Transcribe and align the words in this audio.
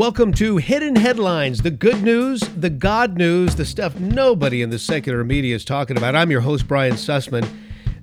Welcome 0.00 0.32
to 0.36 0.56
Hidden 0.56 0.96
Headlines, 0.96 1.60
the 1.60 1.70
good 1.70 2.02
news, 2.02 2.40
the 2.56 2.70
God 2.70 3.18
news, 3.18 3.56
the 3.56 3.66
stuff 3.66 4.00
nobody 4.00 4.62
in 4.62 4.70
the 4.70 4.78
secular 4.78 5.22
media 5.24 5.54
is 5.54 5.62
talking 5.62 5.98
about. 5.98 6.16
I'm 6.16 6.30
your 6.30 6.40
host, 6.40 6.66
Brian 6.66 6.94
Sussman. 6.94 7.46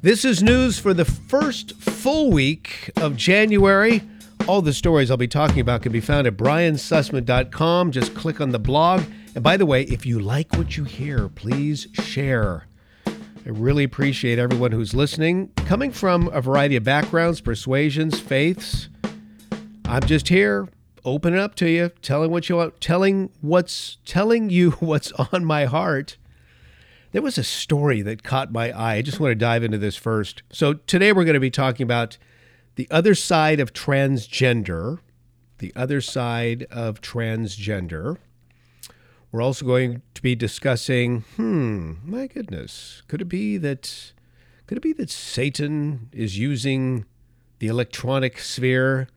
This 0.04 0.24
is 0.24 0.44
news 0.44 0.78
for 0.78 0.94
the 0.94 1.06
first 1.06 1.74
full 1.78 2.30
week 2.30 2.92
of 2.98 3.18
January. 3.18 4.04
All 4.48 4.62
the 4.62 4.76
stories 4.76 5.10
I'll 5.10 5.18
be 5.18 5.28
talking 5.28 5.60
about 5.60 5.82
can 5.82 5.92
be 5.92 6.00
found 6.00 6.28
at 6.28 6.38
briansussman.com. 6.38 7.92
Just 7.92 8.14
click 8.14 8.40
on 8.42 8.52
the 8.52 8.60
blog. 8.60 9.02
And 9.34 9.44
by 9.44 9.58
the 9.58 9.66
way, 9.66 9.82
if 9.82 10.06
you 10.06 10.20
like 10.20 10.54
what 10.54 10.78
you 10.78 10.84
hear, 10.84 11.28
please 11.30 11.88
share. 11.94 12.68
I 13.08 13.14
really 13.46 13.84
appreciate 13.84 14.38
everyone 14.38 14.72
who's 14.72 14.94
listening, 14.94 15.48
coming 15.66 15.90
from 15.90 16.28
a 16.28 16.42
variety 16.42 16.76
of 16.76 16.84
backgrounds, 16.84 17.42
persuasions, 17.42 18.20
faiths. 18.20 18.88
I'm 19.86 20.04
just 20.04 20.28
here 20.28 20.70
opening 21.08 21.40
up 21.40 21.56
to 21.56 21.70
you, 21.70 21.90
telling 22.02 22.30
what 22.30 22.50
you 22.50 22.58
want, 22.58 22.80
telling 22.82 23.32
what's 23.42 23.98
telling 24.06 24.50
you 24.50 24.72
what's 24.80 25.12
on 25.14 25.46
my 25.46 25.66
heart. 25.66 26.18
There 27.14 27.22
was 27.22 27.38
a 27.38 27.44
story 27.44 28.02
that 28.02 28.22
caught 28.22 28.52
my 28.52 28.72
eye. 28.72 28.96
I 28.96 29.02
just 29.02 29.20
want 29.20 29.32
to 29.32 29.36
dive 29.36 29.64
into 29.64 29.78
this 29.78 29.96
first. 29.96 30.44
So 30.52 30.74
today 30.74 31.14
we're 31.14 31.24
going 31.24 31.36
to 31.36 31.40
be 31.40 31.50
talking 31.50 31.86
about 31.86 32.18
the 32.76 32.88
other 32.92 33.16
side 33.16 33.62
of 33.62 33.74
transgender, 33.74 35.00
the 35.60 35.72
other 35.76 36.02
side 36.02 36.68
of 36.70 37.02
transgender. 37.02 38.18
We're 39.32 39.42
also 39.42 39.66
going 39.66 40.02
to 40.14 40.22
be 40.22 40.36
discussing, 40.36 41.22
hmm, 41.38 41.94
my 42.04 42.28
goodness, 42.28 43.02
could 43.08 43.22
it 43.22 43.30
be 43.30 43.58
that 43.58 44.12
could 44.68 44.78
it 44.78 44.82
be 44.82 44.94
that 44.94 45.10
Satan 45.10 46.10
is 46.12 46.38
using 46.38 47.06
the 47.60 47.68
electronic 47.68 48.38
sphere 48.40 49.08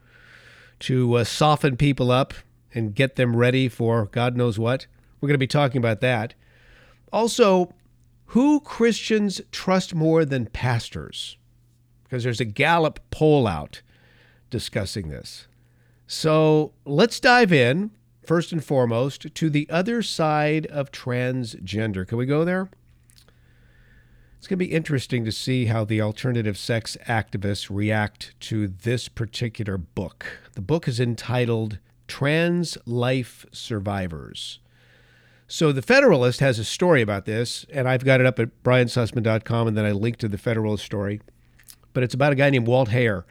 to 0.80 1.14
uh, 1.14 1.24
soften 1.24 1.76
people 1.76 2.10
up 2.10 2.34
and 2.74 2.94
get 2.94 3.16
them 3.16 3.36
ready 3.36 3.68
for 3.68 4.06
God 4.06 4.36
knows 4.36 4.58
what? 4.58 4.86
We're 5.20 5.28
going 5.28 5.34
to 5.34 5.38
be 5.38 5.46
talking 5.46 5.78
about 5.78 6.00
that. 6.00 6.34
Also, 7.12 7.72
who 8.26 8.60
Christians 8.60 9.40
trust 9.50 9.94
more 9.94 10.24
than 10.24 10.46
pastors? 10.46 11.36
Because 12.04 12.24
there's 12.24 12.40
a 12.40 12.44
Gallup 12.44 13.00
poll 13.10 13.46
out 13.46 13.82
discussing 14.50 15.08
this. 15.08 15.46
So 16.06 16.72
let's 16.84 17.20
dive 17.20 17.52
in, 17.52 17.90
first 18.24 18.52
and 18.52 18.64
foremost, 18.64 19.34
to 19.34 19.50
the 19.50 19.68
other 19.70 20.02
side 20.02 20.66
of 20.66 20.90
transgender. 20.90 22.06
Can 22.06 22.18
we 22.18 22.26
go 22.26 22.44
there? 22.44 22.70
It's 24.40 24.48
going 24.48 24.58
to 24.58 24.64
be 24.64 24.72
interesting 24.72 25.26
to 25.26 25.32
see 25.32 25.66
how 25.66 25.84
the 25.84 26.00
alternative 26.00 26.56
sex 26.56 26.96
activists 27.06 27.68
react 27.68 28.32
to 28.40 28.68
this 28.68 29.06
particular 29.06 29.76
book. 29.76 30.38
The 30.54 30.62
book 30.62 30.88
is 30.88 30.98
entitled 30.98 31.76
Trans 32.08 32.78
Life 32.86 33.44
Survivors. 33.52 34.58
So 35.46 35.72
the 35.72 35.82
Federalist 35.82 36.40
has 36.40 36.58
a 36.58 36.64
story 36.64 37.02
about 37.02 37.26
this, 37.26 37.66
and 37.68 37.86
I've 37.86 38.02
got 38.02 38.18
it 38.18 38.24
up 38.24 38.38
at 38.38 38.62
briansussman.com, 38.62 39.68
and 39.68 39.76
then 39.76 39.84
I 39.84 39.92
link 39.92 40.16
to 40.16 40.28
the 40.28 40.38
Federalist 40.38 40.86
story. 40.86 41.20
But 41.92 42.02
it's 42.02 42.14
about 42.14 42.32
a 42.32 42.36
guy 42.36 42.48
named 42.48 42.66
Walt 42.66 42.88
Heyer 42.88 43.24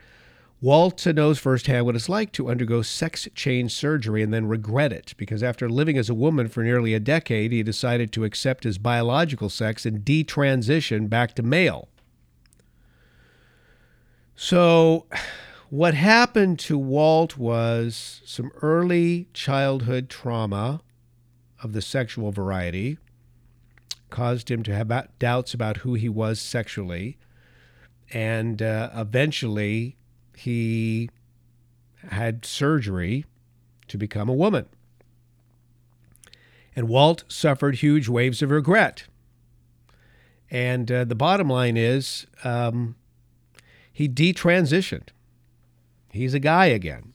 Walt 0.62 1.06
knows 1.08 1.40
firsthand 1.40 1.86
what 1.86 1.96
it's 1.96 2.10
like 2.10 2.34
to 2.34 2.50
undergo 2.50 2.82
sex 2.82 3.30
change 3.34 3.72
surgery 3.74 4.22
and 4.22 4.34
then 4.34 4.48
regret 4.48 4.92
it 4.92 5.14
because 5.16 5.42
after 5.42 5.70
living 5.70 5.98
as 5.98 6.10
a 6.10 6.14
woman 6.14 6.50
for 6.50 6.64
nearly 6.64 6.94
a 6.94 7.00
decade, 7.00 7.54
he 7.54 7.64
decided 7.64 8.12
to 8.12 8.26
accept 8.26 8.66
his 8.66 8.78
biological 8.78 9.50
sex 9.50 9.86
and 9.86 10.04
detransition 10.04 11.08
back 11.08 11.34
to 11.36 11.44
male. 11.44 11.88
So, 14.36 15.06
what 15.70 15.94
happened 15.94 16.60
to 16.60 16.78
Walt 16.78 17.38
was 17.38 18.22
some 18.26 18.52
early 18.62 19.28
childhood 19.34 20.10
trauma 20.10 20.82
of 21.62 21.74
the 21.74 21.82
sexual 21.82 22.32
variety 22.32 22.98
caused 24.10 24.50
him 24.50 24.64
to 24.64 24.74
have 24.74 24.92
doubts 25.20 25.54
about 25.54 25.78
who 25.78 25.94
he 25.94 26.10
was 26.10 26.42
sexually. 26.42 27.18
And 28.12 28.62
uh, 28.62 28.90
eventually, 28.96 29.99
he 30.40 31.10
had 32.10 32.46
surgery 32.46 33.26
to 33.88 33.98
become 33.98 34.30
a 34.30 34.34
woman. 34.34 34.68
And 36.76 36.88
Walt 36.88 37.26
suffered 37.28 37.76
huge 37.76 38.08
waves 38.08 38.42
of 38.42 38.52
regret. 38.52 39.06
And 40.50 40.92
uh, 40.92 41.04
the 41.04 41.16
bottom 41.16 41.50
line 41.50 41.76
is 41.76 42.26
um, 42.44 42.96
he 43.92 44.08
detransitioned. 44.08 45.10
He's 46.12 46.34
a 46.34 46.40
guy 46.40 46.68
again. 46.68 47.14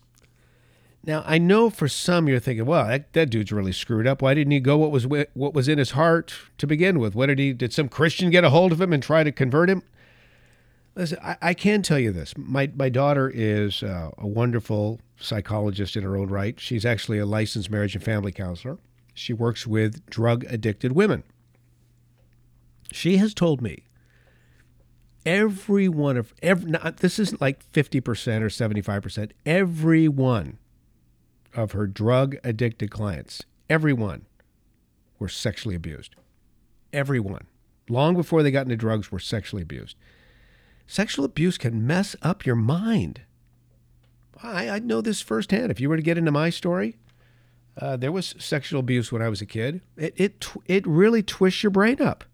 Now 1.03 1.23
I 1.27 1.39
know 1.39 1.71
for 1.71 1.89
some 1.89 2.29
you're 2.29 2.41
thinking, 2.41 2.67
well, 2.67 2.87
that, 2.87 3.13
that 3.15 3.31
dude's 3.31 3.53
really 3.53 3.73
screwed 3.73 4.07
up. 4.07 4.21
Why 4.21 4.34
didn't 4.34 4.53
he 4.53 4.61
go 4.61 4.77
what 4.77 4.91
was 4.91 5.07
what 5.07 5.55
was 5.55 5.69
in 5.69 5.79
his 5.79 5.93
heart 5.93 6.34
to 6.59 6.67
begin 6.67 6.99
with? 6.99 7.15
What 7.15 7.27
did 7.27 7.39
he? 7.39 7.53
Did 7.53 7.73
some 7.73 7.89
Christian 7.89 8.31
get 8.31 8.45
a 8.45 8.51
hold 8.51 8.73
of 8.73 8.81
him 8.81 8.93
and 8.93 9.03
try 9.03 9.25
to 9.25 9.33
convert 9.33 9.69
him? 9.69 9.83
Listen, 10.97 11.19
I, 11.22 11.37
I, 11.43 11.55
can 11.55 11.82
tell 11.82 11.99
you 11.99 12.12
this. 12.12 12.34
My, 12.37 12.71
my 12.77 12.88
daughter 12.88 13.31
is 13.34 13.82
uh, 13.82 14.10
a 14.16 14.27
wonderful 14.27 15.00
psychologist 15.16 15.97
in 15.97 16.05
her 16.05 16.16
own 16.16 16.28
right. 16.28 16.59
She's 16.60 16.87
actually 16.87 17.19
a 17.19 17.27
licensed 17.27 17.71
marriage 17.71 17.97
and 17.97 18.05
family 18.05 18.31
counselor. 18.31 18.78
She 19.12 19.33
works 19.33 19.66
with 19.66 20.06
drug 20.06 20.44
addicted 20.44 20.93
women. 20.93 21.25
She 22.93 23.16
has 23.16 23.34
told 23.34 23.60
me 23.60 23.84
every 25.27 25.88
one 25.88 26.16
of 26.16 26.33
every 26.43 26.71
not, 26.71 26.99
this 26.99 27.19
is 27.19 27.41
like 27.41 27.71
50% 27.72 28.43
or 28.43 28.47
75%, 28.47 29.31
every 29.44 30.09
one 30.09 30.59
of 31.54 31.72
her 31.72 31.87
drug 31.87 32.37
addicted 32.44 32.91
clients, 32.91 33.43
everyone 33.71 34.27
were 35.19 35.28
sexually 35.28 35.75
abused. 35.75 36.15
Everyone. 36.93 37.47
Long 37.88 38.15
before 38.15 38.43
they 38.43 38.50
got 38.50 38.66
into 38.66 38.77
drugs 38.77 39.10
were 39.10 39.19
sexually 39.19 39.62
abused. 39.62 39.97
Sexual 40.87 41.25
abuse 41.25 41.59
can 41.59 41.87
mess 41.87 42.15
up 42.22 42.45
your 42.45 42.56
mind. 42.56 43.22
I, 44.43 44.69
I 44.69 44.78
know 44.78 45.00
this 45.00 45.21
firsthand. 45.21 45.71
If 45.71 45.81
you 45.81 45.89
were 45.89 45.97
to 45.97 46.03
get 46.03 46.19
into 46.19 46.31
my 46.31 46.50
story, 46.50 46.97
uh, 47.81 47.97
there 47.97 48.12
was 48.12 48.34
sexual 48.39 48.81
abuse 48.81 49.11
when 49.11 49.22
I 49.22 49.28
was 49.28 49.41
a 49.41 49.47
kid. 49.47 49.81
It, 49.97 50.15
it, 50.17 50.47
it 50.67 50.87
really 50.87 51.22
twists 51.22 51.62
your 51.62 51.71
brain 51.71 52.00
up. 52.00 52.25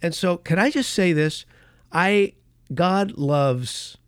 And 0.00 0.14
so, 0.14 0.38
can 0.38 0.58
I 0.58 0.70
just 0.70 0.90
say 0.92 1.12
this? 1.12 1.44
I, 1.92 2.34
God 2.72 3.18
loves 3.18 3.98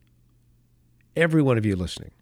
every 1.16 1.42
one 1.42 1.58
of 1.58 1.66
you 1.66 1.76
listening. 1.76 2.12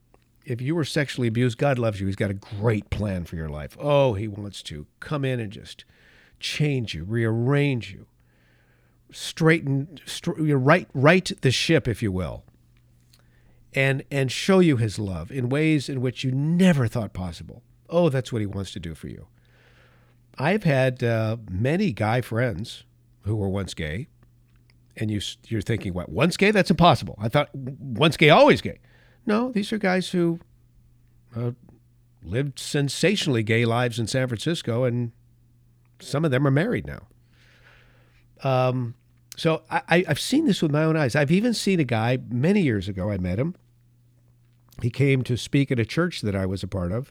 If 0.45 0.61
you 0.61 0.75
were 0.75 0.85
sexually 0.85 1.29
abused, 1.29 1.59
God 1.59 1.79
loves 1.79 2.01
you. 2.01 2.07
He's 2.07 2.17
got 2.17 2.31
a 2.31 2.35
great 2.35 2.91
plan 2.91 3.25
for 3.25 3.37
your 3.37 3.49
life. 3.49 3.77
Oh, 3.79 4.15
He 4.15 4.27
wants 4.27 4.63
to 4.65 4.87
come 4.99 5.25
in 5.25 5.39
and 5.39 5.53
just 5.53 5.85
change 6.41 6.95
you, 6.95 7.05
rearrange 7.05 7.93
you 7.93 8.07
straighten, 9.13 9.99
you 10.39 10.57
right, 10.57 10.89
right 10.95 11.31
the 11.41 11.51
ship, 11.51 11.89
if 11.89 12.03
you 12.03 12.13
will, 12.13 12.45
and 13.75 14.03
and 14.11 14.31
show 14.33 14.59
you 14.59 14.77
His 14.77 14.99
love 14.99 15.31
in 15.31 15.49
ways 15.49 15.89
in 15.89 16.01
which 16.01 16.25
you 16.25 16.33
never 16.33 16.87
thought 16.87 17.13
possible. 17.13 17.63
Oh, 17.89 18.09
that's 18.09 18.33
what 18.33 18.41
He 18.41 18.47
wants 18.47 18.73
to 18.73 18.81
do 18.81 18.95
for 18.95 19.09
you. 19.09 19.27
I've 20.39 20.65
had 20.65 21.03
uh, 21.03 21.37
many 21.51 21.93
guy 21.93 22.21
friends 22.21 22.85
who 23.23 23.37
were 23.37 23.49
once 23.49 23.75
gay, 23.75 24.09
and 24.97 25.11
you 25.11 25.21
you're 25.49 25.61
thinking, 25.61 25.93
what? 25.93 26.09
Once 26.09 26.37
gay? 26.37 26.51
That's 26.51 26.71
impossible. 26.71 27.17
I 27.21 27.29
thought 27.29 27.55
once 27.55 28.17
gay, 28.17 28.31
always 28.31 28.61
gay. 28.61 28.79
No, 29.27 29.53
these 29.53 29.73
are 29.73 29.79
guys 29.79 30.11
who 30.11 30.41
uh, 31.37 31.53
lived 32.23 32.59
sensationally 32.59 33.43
gay 33.43 33.65
lives 33.65 33.99
in 33.99 34.07
San 34.07 34.29
Francisco, 34.29 34.85
and 34.85 35.13
some 36.01 36.25
of 36.25 36.31
them 36.31 36.47
are 36.47 36.51
married 36.51 36.87
now. 36.87 37.07
Um, 38.43 38.95
so 39.41 39.63
I, 39.71 40.05
I've 40.07 40.21
seen 40.21 40.45
this 40.45 40.61
with 40.61 40.71
my 40.71 40.85
own 40.85 40.99
eyes. 40.99 41.17
I've 41.17 41.31
even 41.31 41.55
seen 41.55 41.81
a 41.81 41.85
guy 41.85 42.19
many 42.29 42.61
years 42.61 42.89
ago. 42.89 43.11
I 43.11 43.17
met 43.17 43.39
him. 43.39 43.55
He 44.83 44.91
came 44.91 45.23
to 45.23 45.39
speak 45.39 45.73
at 45.73 45.81
a 45.81 45.87
church 45.87 46.21
that 46.21 46.37
I 46.37 46.45
was 46.45 46.63
a 46.63 46.69
part 46.69 46.93
of, 46.93 47.11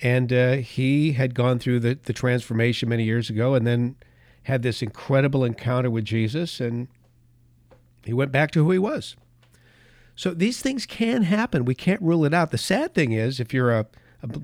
and 0.00 0.32
uh, 0.32 0.54
he 0.54 1.12
had 1.12 1.36
gone 1.36 1.60
through 1.60 1.78
the, 1.78 1.96
the 2.02 2.12
transformation 2.12 2.88
many 2.88 3.04
years 3.04 3.30
ago, 3.30 3.54
and 3.54 3.64
then 3.64 3.94
had 4.42 4.62
this 4.62 4.82
incredible 4.82 5.44
encounter 5.44 5.88
with 5.88 6.04
Jesus, 6.04 6.58
and 6.58 6.88
he 8.04 8.12
went 8.12 8.32
back 8.32 8.50
to 8.50 8.64
who 8.64 8.72
he 8.72 8.78
was. 8.80 9.14
So 10.16 10.34
these 10.34 10.60
things 10.60 10.84
can 10.84 11.22
happen. 11.22 11.64
We 11.64 11.76
can't 11.76 12.02
rule 12.02 12.24
it 12.24 12.34
out. 12.34 12.50
The 12.50 12.58
sad 12.58 12.92
thing 12.92 13.12
is, 13.12 13.38
if 13.38 13.54
you're 13.54 13.70
a 13.70 13.86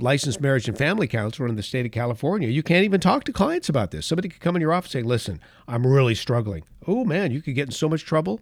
licensed 0.01 0.41
marriage 0.41 0.69
and 0.69 0.77
family 0.77 1.07
counselor 1.07 1.49
in 1.49 1.57
the 1.57 1.63
state 1.63 1.87
of 1.87 1.93
California, 1.93 2.49
you 2.49 2.63
can't 2.63 2.85
even 2.85 3.01
talk 3.01 3.25
to 3.25 3.33
clients 3.33 3.69
about 3.69 3.91
this. 3.91 4.07
Somebody 4.07 4.29
could 4.29 4.41
come 4.41 4.57
in 4.57 4.63
your 4.63 4.73
office 4.73 4.95
and 4.95 5.05
say, 5.05 5.09
listen, 5.09 5.41
I'm 5.67 5.87
really 5.87 6.15
struggling. 6.15 6.65
Oh 6.87 7.05
man, 7.05 7.31
you 7.31 7.43
could 7.43 7.55
get 7.55 7.69
in 7.69 7.73
so 7.73 7.89
much 7.89 8.05
trouble. 8.05 8.41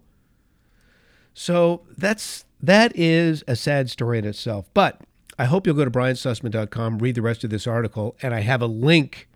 So 1.33 1.81
that's 1.95 2.45
that 2.61 2.91
is 2.95 3.43
a 3.47 3.55
sad 3.55 3.89
story 3.89 4.17
in 4.17 4.25
itself. 4.25 4.67
But 4.73 5.01
I 5.37 5.45
hope 5.45 5.67
you'll 5.67 5.75
go 5.75 5.85
to 5.85 5.91
briansussman.com, 5.91 6.97
read 6.97 7.15
the 7.15 7.21
rest 7.21 7.43
of 7.43 7.51
this 7.51 7.67
article, 7.67 8.15
and 8.23 8.33
I 8.33 8.39
have 8.39 8.61
a 8.61 8.67
link 8.67 9.29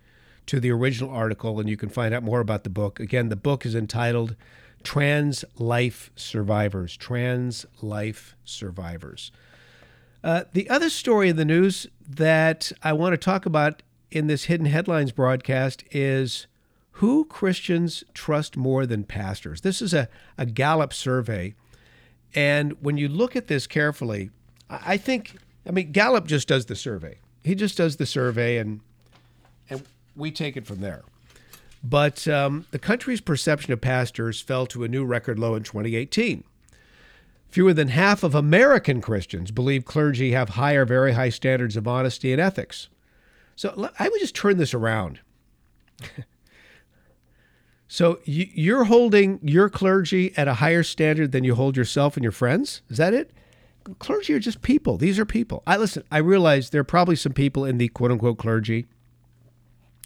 to 0.47 0.59
the 0.59 0.71
original 0.71 1.12
article, 1.12 1.59
and 1.59 1.69
you 1.69 1.77
can 1.77 1.89
find 1.89 2.13
out 2.13 2.24
more 2.24 2.39
about 2.39 2.63
the 2.63 2.71
book. 2.71 3.00
Again, 3.00 3.30
the 3.30 3.36
book 3.36 3.65
is 3.65 3.75
entitled 3.75 4.36
Trans 4.83 5.45
Life 5.59 6.09
Survivors. 6.15 6.97
Trans 6.97 7.68
Life 7.81 8.36
Survivors. 8.44 9.31
Uh, 10.23 10.44
the 10.53 10.69
other 10.69 10.89
story 10.89 11.29
in 11.29 11.35
the 11.35 11.45
news 11.45 11.88
that 12.07 12.71
I 12.83 12.94
want 12.94 13.13
to 13.13 13.18
talk 13.18 13.45
about 13.45 13.81
in 14.12 14.27
this 14.27 14.45
Hidden 14.45 14.68
Headlines 14.68 15.12
broadcast 15.12 15.83
is 15.91 16.47
who 16.95 17.25
Christians 17.25 18.03
trust 18.13 18.57
more 18.57 18.85
than 18.85 19.03
pastors. 19.03 19.62
This 19.62 19.81
is 19.81 19.94
a, 19.94 20.07
a 20.38 20.45
Gallup 20.45 20.94
survey. 20.94 21.56
And 22.35 22.73
when 22.81 22.97
you 22.97 23.07
look 23.07 23.35
at 23.35 23.47
this 23.47 23.65
carefully, 23.65 24.29
I 24.69 24.97
think, 24.97 25.38
I 25.68 25.71
mean, 25.71 25.91
Gallup 25.91 26.27
just 26.27 26.47
does 26.47 26.65
the 26.68 26.75
survey. 26.75 27.18
He 27.44 27.56
just 27.56 27.77
does 27.77 27.95
the 27.95 28.06
survey 28.06 28.57
and, 28.57 28.81
and 29.69 29.83
we 30.15 30.31
take 30.31 30.56
it 30.56 30.68
from 30.68 30.81
there. 30.81 31.01
But 31.83 32.27
um, 32.27 32.68
the 32.71 32.77
country's 32.79 33.21
perception 33.21 33.73
of 33.73 33.81
pastors 33.81 34.39
fell 34.39 34.68
to 34.68 34.83
a 34.83 34.88
new 34.88 35.03
record 35.03 35.39
low 35.39 35.56
in 35.56 35.63
2018. 35.63 36.44
Fewer 37.51 37.74
than 37.74 37.89
half 37.89 38.24
of 38.24 38.33
American 38.33 39.01
Christians 39.01 39.51
believe 39.51 39.83
clergy 39.83 40.31
have 40.31 40.50
higher, 40.50 40.86
very 40.86 41.12
high 41.12 41.30
standards 41.30 41.75
of 41.75 41.86
honesty 41.86 42.31
and 42.31 42.39
ethics. 42.39 42.88
So 43.57 43.92
I 44.00 44.07
would 44.07 44.21
just 44.21 44.36
turn 44.36 44.57
this 44.57 44.74
around. 44.74 45.19
so 47.89 48.19
you're 48.24 48.86
holding 48.86 49.39
your 49.44 49.69
clergy 49.69 50.33
at 50.38 50.48
a 50.48 50.56
higher 50.56 50.81
standard 50.81 51.33
than 51.33 51.44
you 51.44 51.56
hold 51.56 51.75
yourself 51.75 52.15
and 52.15 52.24
your 52.24 52.31
friends? 52.31 52.81
Is 52.89 52.98
that 52.98 53.13
it? 53.13 53.31
Clergy 54.00 54.33
are 54.33 54.39
just 54.39 54.62
people. 54.62 54.97
These 54.97 55.19
are 55.19 55.25
people. 55.25 55.62
I 55.68 55.75
listen, 55.75 56.04
I 56.09 56.19
realize 56.19 56.69
there 56.69 56.81
are 56.81 56.86
probably 56.86 57.18
some 57.18 57.33
people 57.33 57.65
in 57.65 57.77
the 57.77 57.89
quote 57.89 58.12
unquote 58.12 58.38
clergy 58.38 58.88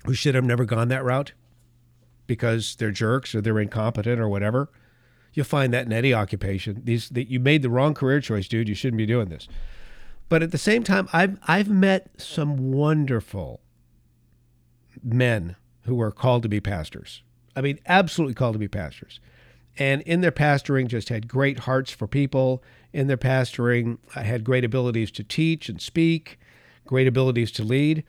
who 0.06 0.15
should 0.15 0.33
have 0.33 0.45
never 0.45 0.65
gone 0.65 0.88
that 0.88 1.03
route 1.03 1.33
because 2.25 2.75
they're 2.77 2.91
jerks 2.91 3.36
or 3.36 3.41
they're 3.41 3.59
incompetent 3.59 4.19
or 4.19 4.27
whatever. 4.27 4.69
You'll 5.35 5.45
find 5.45 5.73
that 5.73 5.85
in 5.85 5.93
any 5.93 6.13
occupation. 6.13 6.81
These 6.85 7.09
that 7.09 7.29
you 7.29 7.39
made 7.39 7.61
the 7.61 7.69
wrong 7.69 7.93
career 7.93 8.21
choice, 8.21 8.47
dude. 8.47 8.69
You 8.69 8.73
shouldn't 8.73 8.97
be 8.97 9.05
doing 9.05 9.27
this. 9.27 9.47
But 10.29 10.41
at 10.41 10.51
the 10.51 10.57
same 10.57 10.81
time, 10.81 11.07
I've 11.13 11.37
I've 11.45 11.69
met 11.69 12.09
some 12.17 12.71
wonderful 12.71 13.61
men 15.03 15.57
who 15.83 16.01
are 16.01 16.11
called 16.11 16.41
to 16.43 16.49
be 16.49 16.61
pastors. 16.61 17.21
I 17.55 17.61
mean, 17.61 17.79
absolutely 17.85 18.33
called 18.33 18.53
to 18.53 18.59
be 18.59 18.69
pastors. 18.69 19.19
And 19.77 20.01
in 20.03 20.21
their 20.21 20.31
pastoring, 20.31 20.87
just 20.87 21.09
had 21.09 21.27
great 21.27 21.59
hearts 21.59 21.91
for 21.91 22.07
people. 22.07 22.63
In 22.93 23.07
their 23.07 23.17
pastoring, 23.17 23.97
I 24.15 24.21
had 24.21 24.45
great 24.45 24.63
abilities 24.63 25.11
to 25.11 25.23
teach 25.23 25.67
and 25.67 25.81
speak, 25.81 26.39
great 26.85 27.07
abilities 27.07 27.51
to 27.51 27.63
lead. 27.63 28.05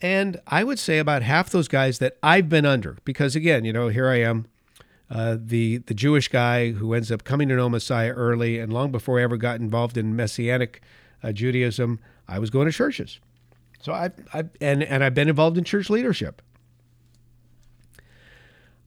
And 0.00 0.40
I 0.46 0.64
would 0.64 0.78
say 0.78 0.98
about 0.98 1.22
half 1.22 1.50
those 1.50 1.68
guys 1.68 1.98
that 1.98 2.16
I've 2.22 2.48
been 2.48 2.64
under, 2.64 2.96
because 3.04 3.36
again, 3.36 3.66
you 3.66 3.72
know, 3.72 3.88
here 3.88 4.08
I 4.08 4.20
am, 4.20 4.46
uh, 5.10 5.36
the 5.38 5.78
the 5.78 5.94
Jewish 5.94 6.28
guy 6.28 6.70
who 6.70 6.94
ends 6.94 7.10
up 7.10 7.24
coming 7.24 7.48
to 7.48 7.56
know 7.56 7.68
Messiah 7.68 8.12
early, 8.12 8.58
and 8.58 8.72
long 8.72 8.92
before 8.92 9.18
I 9.18 9.22
ever 9.24 9.36
got 9.36 9.60
involved 9.60 9.96
in 9.96 10.14
Messianic 10.14 10.80
uh, 11.22 11.32
Judaism, 11.32 11.98
I 12.28 12.38
was 12.38 12.50
going 12.50 12.66
to 12.66 12.72
churches. 12.72 13.18
So 13.82 13.92
I've, 13.92 14.12
I've 14.32 14.50
and 14.60 14.82
and 14.82 15.02
I've 15.02 15.14
been 15.14 15.28
involved 15.28 15.58
in 15.58 15.64
church 15.64 15.90
leadership. 15.90 16.42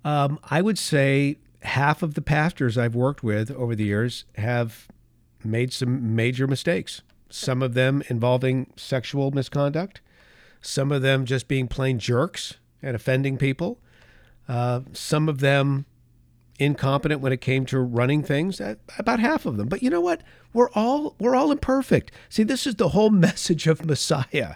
Um, 0.06 0.40
I 0.50 0.62
would 0.62 0.78
say 0.78 1.38
half 1.64 2.04
of 2.04 2.14
the 2.14 2.22
pastors 2.22 2.78
I've 2.78 2.96
worked 2.96 3.24
with 3.24 3.52
over 3.52 3.76
the 3.76 3.86
years 3.86 4.26
have 4.36 4.88
made 5.44 5.74
some 5.74 6.16
major 6.16 6.48
mistakes. 6.48 7.02
Some 7.30 7.62
of 7.62 7.74
them 7.74 8.04
involving 8.10 8.72
sexual 8.76 9.32
misconduct, 9.32 10.02
some 10.62 10.92
of 10.92 11.02
them 11.02 11.26
just 11.26 11.48
being 11.48 11.68
plain 11.68 12.00
jerks 12.00 12.56
and 12.82 12.96
offending 12.96 13.38
people. 13.38 13.80
Uh, 14.48 14.82
some 14.92 15.30
of 15.30 15.40
them 15.40 15.86
incompetent 16.60 17.22
when 17.22 17.34
it 17.34 17.42
came 17.42 17.66
to 17.66 17.80
running 17.80 18.24
things 18.24 18.62
about 18.98 19.20
half 19.20 19.46
of 19.46 19.58
them. 19.58 19.68
But 19.68 19.82
you 19.82 19.90
know 19.90 20.02
what? 20.02 20.22
We're 20.54 20.70
all 20.72 21.16
we're 21.20 21.36
all 21.36 21.52
imperfect. 21.52 22.12
See 22.30 22.44
this 22.44 22.68
is 22.68 22.76
the 22.76 22.90
whole 22.90 23.10
message 23.28 23.68
of 23.68 23.86
messiah. 23.86 24.56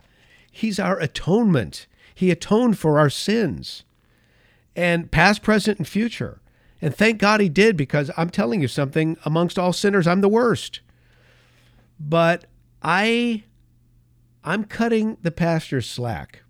He's 0.52 0.80
our 0.80 1.00
atonement. 1.00 1.88
He 2.14 2.32
atoned 2.32 2.78
for 2.78 3.00
our 3.00 3.10
sins 3.10 3.84
and 4.76 5.12
past 5.12 5.42
present 5.42 5.80
and 5.80 5.88
future. 5.88 6.42
And 6.82 6.96
thank 6.96 7.20
god 7.20 7.42
he 7.42 7.50
did 7.50 7.76
because 7.76 8.12
i'm 8.16 8.30
telling 8.30 8.62
you 8.62 8.68
something 8.68 9.18
amongst 9.26 9.58
all 9.58 9.74
sinners 9.74 10.08
i'm 10.08 10.22
the 10.22 10.30
worst. 10.30 10.82
But 12.00 12.46
i 12.84 13.44
i'm 14.44 14.64
cutting 14.64 15.18
the 15.24 15.32
pastors 15.32 15.90
slack 15.90 16.44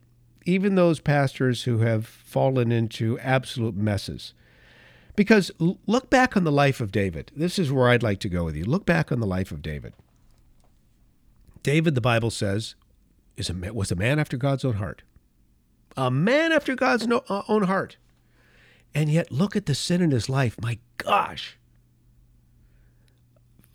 even 0.46 0.76
those 0.76 1.02
pastors 1.02 1.64
who 1.64 1.80
have 1.80 2.08
fallen 2.08 2.72
into 2.72 3.20
absolute 3.20 3.76
messes 3.76 4.34
because 5.18 5.52
look 5.60 6.10
back 6.12 6.38
on 6.38 6.44
the 6.44 6.52
life 6.52 6.80
of 6.80 6.92
David. 6.92 7.31
This 7.36 7.58
is 7.58 7.72
where 7.72 7.90
I'd 7.90 8.04
like 8.04 8.19
to 8.19 8.30
go 8.30 8.46
with 8.46 8.56
you. 8.56 8.64
Look 8.64 8.86
back 8.86 9.12
on 9.12 9.19
the 9.19 9.25
life 9.25 9.52
of 9.52 9.64
David. 9.64 9.94
David, 11.64 11.96
the 11.96 12.02
Bible 12.02 12.30
says, 12.30 12.75
is 13.36 13.50
a, 13.50 13.74
was 13.74 13.92
a 13.92 13.96
man 13.96 14.19
after 14.19 14.38
God's 14.38 14.64
own 14.64 14.75
heart. 14.75 15.02
A 15.98 16.12
man 16.12 16.52
after 16.52 16.75
God's 16.75 17.08
no, 17.08 17.24
uh, 17.28 17.42
own 17.48 17.64
heart. 17.64 17.98
And 18.94 19.12
yet, 19.12 19.31
look 19.31 19.56
at 19.56 19.66
the 19.66 19.74
sin 19.74 20.04
in 20.04 20.12
his 20.12 20.30
life. 20.30 20.56
My 20.62 20.78
gosh. 20.98 21.58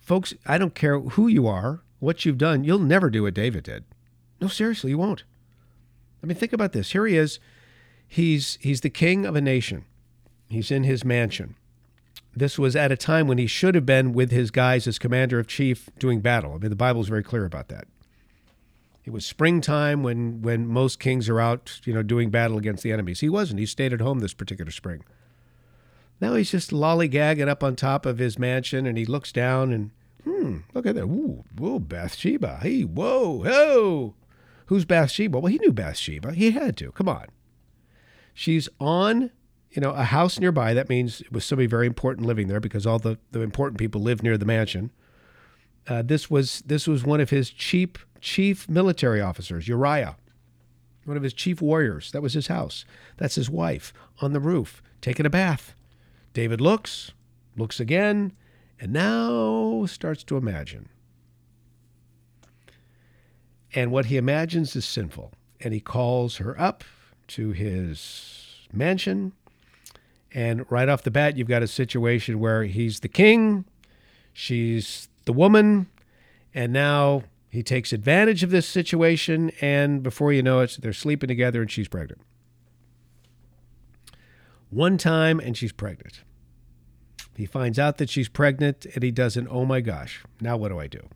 Folks, 0.01 0.33
I 0.47 0.59
don't 0.59 0.77
care 0.77 1.01
who 1.01 1.27
you 1.27 1.49
are, 1.49 1.83
what 1.99 2.25
you've 2.25 2.39
done, 2.39 2.63
you'll 2.63 2.79
never 2.79 3.11
do 3.11 3.25
what 3.25 3.35
David 3.35 3.65
did. 3.65 3.85
No, 4.41 4.47
seriously, 4.47 4.91
you 4.91 4.99
won't. 4.99 5.25
I 6.23 6.27
mean, 6.29 6.37
think 6.37 6.53
about 6.53 6.73
this. 6.73 6.93
Here 6.93 7.05
he 7.05 7.17
is. 7.17 7.41
He's, 8.07 8.59
he's 8.61 8.83
the 8.83 8.91
king 8.91 9.27
of 9.27 9.35
a 9.35 9.41
nation. 9.41 9.85
He's 10.53 10.71
in 10.71 10.85
his 10.85 11.05
mansion. 11.05 11.57
This 12.35 12.59
was 12.59 12.77
at 12.77 12.93
a 12.93 12.97
time 12.97 13.27
when 13.27 13.39
he 13.39 13.47
should 13.47 13.75
have 13.75 13.87
been 13.87 14.13
with 14.13 14.31
his 14.31 14.51
guys 14.51 14.87
as 14.87 14.99
commander 14.99 15.39
of 15.39 15.47
chief 15.47 15.91
doing 15.99 16.21
battle. 16.21 16.55
I 16.55 16.59
mean, 16.59 16.71
the 16.71 16.77
Bible 16.77 17.01
is 17.01 17.09
very 17.09 17.23
clear 17.23 17.45
about 17.45 17.69
that. 17.69 17.87
It 19.05 19.13
was 19.13 19.27
springtime 19.27 20.03
when, 20.03 20.43
when 20.43 20.67
most 20.67 21.01
kings 21.01 21.29
are 21.29 21.41
out, 21.41 21.81
you 21.85 21.93
know, 21.93 22.03
doing 22.03 22.31
battle 22.31 22.57
against 22.57 22.83
the 22.83 22.93
enemies. 22.93 23.21
He 23.21 23.29
wasn't. 23.29 23.61
He 23.61 23.67
stayed 23.67 23.93
at 23.93 24.01
home 24.01 24.21
this 24.21 24.35
particular 24.35 24.71
spring. 24.71 25.05
Now 26.21 26.35
he's 26.35 26.53
just 26.53 26.71
lollygagging 26.71 27.49
up 27.49 27.65
on 27.65 27.75
top 27.75 28.07
of 28.07 28.19
his 28.19 28.39
mansion, 28.39 28.87
and 28.87 28.97
he 28.97 29.05
looks 29.05 29.33
down 29.33 29.73
and, 29.73 29.91
hmm, 30.23 30.59
look 30.73 30.87
at 30.87 30.95
that. 30.95 31.05
Ooh, 31.05 31.45
whoa, 31.59 31.81
Bathsheba. 31.81 32.61
Hey, 32.63 32.83
whoa, 32.83 33.43
whoa. 33.43 34.15
Who's 34.67 34.85
Bathsheba? 34.85 35.41
Well, 35.41 35.51
he 35.51 35.59
knew 35.59 35.73
Bathsheba. 35.73 36.33
He 36.33 36.53
had 36.53 36.77
to. 36.77 36.93
Come 36.93 37.09
on. 37.09 37.27
She's 38.33 38.69
on 38.79 39.33
you 39.73 39.81
know, 39.81 39.91
a 39.93 40.05
house 40.05 40.39
nearby. 40.39 40.75
That 40.75 40.89
means 40.89 41.23
it 41.23 41.33
was 41.33 41.45
somebody 41.45 41.67
very 41.67 41.87
important 41.87 42.27
living 42.27 42.49
there 42.49 42.61
because 42.61 42.87
all 42.87 42.99
the, 42.99 43.19
the 43.31 43.41
important 43.41 43.79
people 43.79 44.03
lived 44.03 44.23
near 44.23 44.37
the 44.37 44.45
mansion. 44.45 44.91
Uh, 45.89 46.03
this 46.03 46.31
was 46.31 46.63
this 46.67 46.87
was 46.87 47.03
one 47.03 47.21
of 47.21 47.31
his 47.31 47.51
chief 47.51 48.07
chief 48.21 48.69
military 48.69 49.21
officers, 49.21 49.67
Uriah, 49.67 50.17
one 51.05 51.17
of 51.17 51.23
his 51.23 51.33
chief 51.33 51.61
warriors. 51.61 52.13
That 52.13 52.23
was 52.23 52.35
his 52.35 52.47
house. 52.47 52.85
That's 53.17 53.35
his 53.35 53.51
wife 53.51 53.93
on 54.21 54.33
the 54.33 54.41
roof 54.41 54.83
taking 55.01 55.27
a 55.27 55.31
bath. 55.31 55.75
David 56.33 56.61
looks, 56.61 57.13
looks 57.57 57.81
again, 57.81 58.33
and 58.79 58.93
now 58.93 59.85
starts 59.87 60.23
to 60.25 60.37
imagine. 60.37 60.89
And 63.75 63.91
what 63.91 64.07
he 64.07 64.17
imagines 64.17 64.77
is 64.77 64.85
sinful. 64.85 65.33
And 65.61 65.75
he 65.75 65.81
calls 65.81 66.37
her 66.37 66.59
up 66.61 66.85
to 67.29 67.53
his 67.53 68.69
mansion 68.73 69.33
and 70.35 70.71
right 70.71 70.89
off 70.89 71.03
the 71.03 71.11
bat, 71.11 71.37
you've 71.37 71.49
got 71.49 71.63
a 71.63 71.69
situation 71.69 72.41
where 72.41 72.65
he's 72.65 73.01
the 73.01 73.09
king, 73.09 73.65
she's 74.33 75.09
the 75.25 75.33
woman, 75.33 75.89
and 76.55 76.73
now 76.73 77.25
he 77.51 77.63
takes 77.63 77.93
advantage 77.93 78.43
of 78.43 78.51
this 78.51 78.67
situation. 78.67 79.51
And 79.61 80.03
before 80.03 80.33
you 80.33 80.43
know 80.43 80.61
it, 80.61 80.79
they're 80.81 80.93
sleeping 80.93 81.29
together 81.29 81.61
and 81.61 81.71
she's 81.71 81.89
pregnant. 81.89 82.23
One 84.71 84.97
time, 84.97 85.39
and 85.39 85.55
she's 85.55 85.73
pregnant. 85.73 86.23
He 87.37 87.45
finds 87.45 87.79
out 87.79 87.99
that 87.99 88.09
she's 88.09 88.29
pregnant 88.29 88.87
and 88.95 89.03
he 89.03 89.11
doesn't, 89.11 89.49
oh 89.51 89.67
my 89.67 89.81
gosh, 89.81 90.23
now 90.41 90.57
what 90.57 90.69
do 90.69 90.79
I 90.79 90.87
do? 90.87 91.09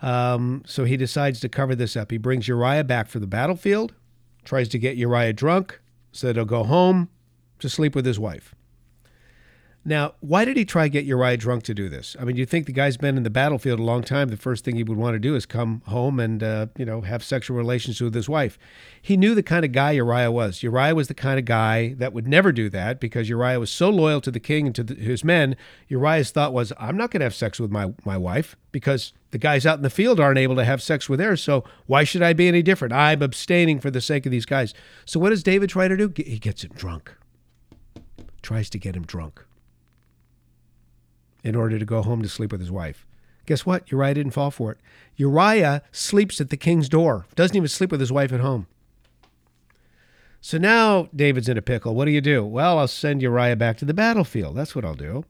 Um, 0.00 0.62
so 0.66 0.84
he 0.84 0.96
decides 0.96 1.40
to 1.40 1.48
cover 1.48 1.74
this 1.74 1.96
up. 1.96 2.10
He 2.10 2.18
brings 2.18 2.46
Uriah 2.46 2.84
back 2.84 3.08
for 3.08 3.18
the 3.18 3.26
battlefield, 3.26 3.94
tries 4.44 4.68
to 4.68 4.78
get 4.78 4.96
Uriah 4.96 5.32
drunk 5.32 5.80
so 6.12 6.26
that 6.26 6.36
he'll 6.36 6.44
go 6.44 6.64
home 6.64 7.08
to 7.58 7.68
sleep 7.68 7.94
with 7.94 8.06
his 8.06 8.18
wife. 8.18 8.54
Now, 9.86 10.14
why 10.20 10.46
did 10.46 10.56
he 10.56 10.64
try 10.64 10.84
to 10.84 10.88
get 10.88 11.04
Uriah 11.04 11.36
drunk 11.36 11.62
to 11.64 11.74
do 11.74 11.90
this? 11.90 12.16
I 12.18 12.24
mean, 12.24 12.36
you 12.36 12.46
think 12.46 12.64
the 12.64 12.72
guy's 12.72 12.96
been 12.96 13.18
in 13.18 13.22
the 13.22 13.28
battlefield 13.28 13.78
a 13.78 13.82
long 13.82 14.02
time. 14.02 14.28
The 14.28 14.38
first 14.38 14.64
thing 14.64 14.76
he 14.76 14.82
would 14.82 14.96
want 14.96 15.14
to 15.14 15.18
do 15.18 15.36
is 15.36 15.44
come 15.44 15.82
home 15.86 16.18
and, 16.18 16.42
uh, 16.42 16.68
you 16.78 16.86
know, 16.86 17.02
have 17.02 17.22
sexual 17.22 17.58
relations 17.58 18.00
with 18.00 18.14
his 18.14 18.26
wife. 18.26 18.58
He 19.02 19.18
knew 19.18 19.34
the 19.34 19.42
kind 19.42 19.62
of 19.62 19.72
guy 19.72 19.90
Uriah 19.90 20.32
was. 20.32 20.62
Uriah 20.62 20.94
was 20.94 21.08
the 21.08 21.14
kind 21.14 21.38
of 21.38 21.44
guy 21.44 21.92
that 21.98 22.14
would 22.14 22.26
never 22.26 22.50
do 22.50 22.70
that 22.70 22.98
because 22.98 23.28
Uriah 23.28 23.60
was 23.60 23.70
so 23.70 23.90
loyal 23.90 24.22
to 24.22 24.30
the 24.30 24.40
king 24.40 24.64
and 24.64 24.74
to 24.74 24.84
the, 24.84 24.94
his 24.94 25.22
men. 25.22 25.54
Uriah's 25.88 26.30
thought 26.30 26.54
was, 26.54 26.72
I'm 26.78 26.96
not 26.96 27.10
going 27.10 27.20
to 27.20 27.26
have 27.26 27.34
sex 27.34 27.60
with 27.60 27.70
my, 27.70 27.92
my 28.06 28.16
wife 28.16 28.56
because 28.72 29.12
the 29.32 29.38
guys 29.38 29.66
out 29.66 29.76
in 29.76 29.82
the 29.82 29.90
field 29.90 30.18
aren't 30.18 30.38
able 30.38 30.56
to 30.56 30.64
have 30.64 30.80
sex 30.80 31.10
with 31.10 31.18
theirs. 31.18 31.42
So 31.42 31.62
why 31.84 32.04
should 32.04 32.22
I 32.22 32.32
be 32.32 32.48
any 32.48 32.62
different? 32.62 32.94
I'm 32.94 33.20
abstaining 33.20 33.80
for 33.80 33.90
the 33.90 34.00
sake 34.00 34.24
of 34.24 34.32
these 34.32 34.46
guys. 34.46 34.72
So 35.04 35.20
what 35.20 35.28
does 35.28 35.42
David 35.42 35.68
try 35.68 35.88
to 35.88 35.96
do? 35.96 36.10
He 36.16 36.38
gets 36.38 36.64
him 36.64 36.72
drunk 36.74 37.12
tries 38.44 38.70
to 38.70 38.78
get 38.78 38.94
him 38.94 39.04
drunk 39.04 39.44
in 41.42 41.56
order 41.56 41.78
to 41.78 41.84
go 41.84 42.02
home 42.02 42.22
to 42.22 42.28
sleep 42.28 42.52
with 42.52 42.60
his 42.60 42.70
wife. 42.70 43.06
Guess 43.46 43.66
what? 43.66 43.90
Uriah 43.90 44.14
didn't 44.14 44.32
fall 44.32 44.50
for 44.50 44.72
it. 44.72 44.78
Uriah 45.16 45.82
sleeps 45.92 46.40
at 46.40 46.50
the 46.50 46.56
king's 46.56 46.88
door, 46.88 47.26
doesn't 47.34 47.56
even 47.56 47.68
sleep 47.68 47.90
with 47.90 48.00
his 48.00 48.12
wife 48.12 48.32
at 48.32 48.40
home. 48.40 48.66
So 50.40 50.58
now 50.58 51.08
David's 51.14 51.48
in 51.48 51.58
a 51.58 51.62
pickle. 51.62 51.94
What 51.94 52.04
do 52.04 52.10
you 52.10 52.20
do? 52.20 52.44
Well, 52.44 52.78
I'll 52.78 52.88
send 52.88 53.22
Uriah 53.22 53.56
back 53.56 53.78
to 53.78 53.84
the 53.84 53.94
battlefield. 53.94 54.56
That's 54.56 54.74
what 54.74 54.84
I'll 54.84 54.94
do. 54.94 55.24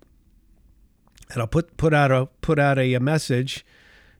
And 1.31 1.41
I'll 1.41 1.47
put 1.47 1.77
put 1.77 1.95
out 1.95 2.11
a 2.11 2.27
put 2.41 2.59
out 2.59 2.79
a, 2.79 2.95
a 2.95 3.01
message 3.01 3.65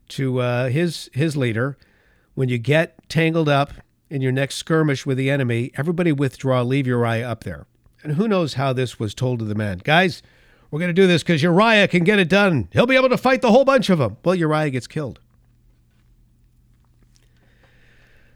to 0.09 0.39
uh, 0.39 0.69
his 0.69 1.09
his 1.13 1.35
leader. 1.35 1.77
When 2.33 2.49
you 2.49 2.57
get 2.57 3.07
tangled 3.09 3.47
up 3.47 3.73
in 4.09 4.21
your 4.21 4.31
next 4.31 4.55
skirmish 4.55 5.05
with 5.05 5.17
the 5.17 5.29
enemy, 5.29 5.71
everybody 5.75 6.11
withdraw. 6.11 6.61
Leave 6.61 6.87
Uriah 6.87 7.29
up 7.29 7.43
there. 7.43 7.67
And 8.05 8.17
who 8.17 8.27
knows 8.27 8.53
how 8.53 8.71
this 8.71 8.99
was 8.99 9.15
told 9.15 9.39
to 9.39 9.45
the 9.45 9.55
men, 9.55 9.81
guys. 9.83 10.21
We're 10.69 10.77
going 10.77 10.89
to 10.89 10.93
do 10.93 11.07
this 11.07 11.23
because 11.23 11.41
Uriah 11.41 11.87
can 11.87 12.03
get 12.03 12.19
it 12.19 12.29
done. 12.29 12.69
He'll 12.71 12.85
be 12.85 12.95
able 12.95 13.09
to 13.09 13.17
fight 13.17 13.41
the 13.41 13.49
whole 13.49 13.65
bunch 13.65 13.89
of 13.89 13.97
them. 13.97 14.17
Well, 14.23 14.35
Uriah 14.35 14.69
gets 14.69 14.85
killed. 14.85 15.19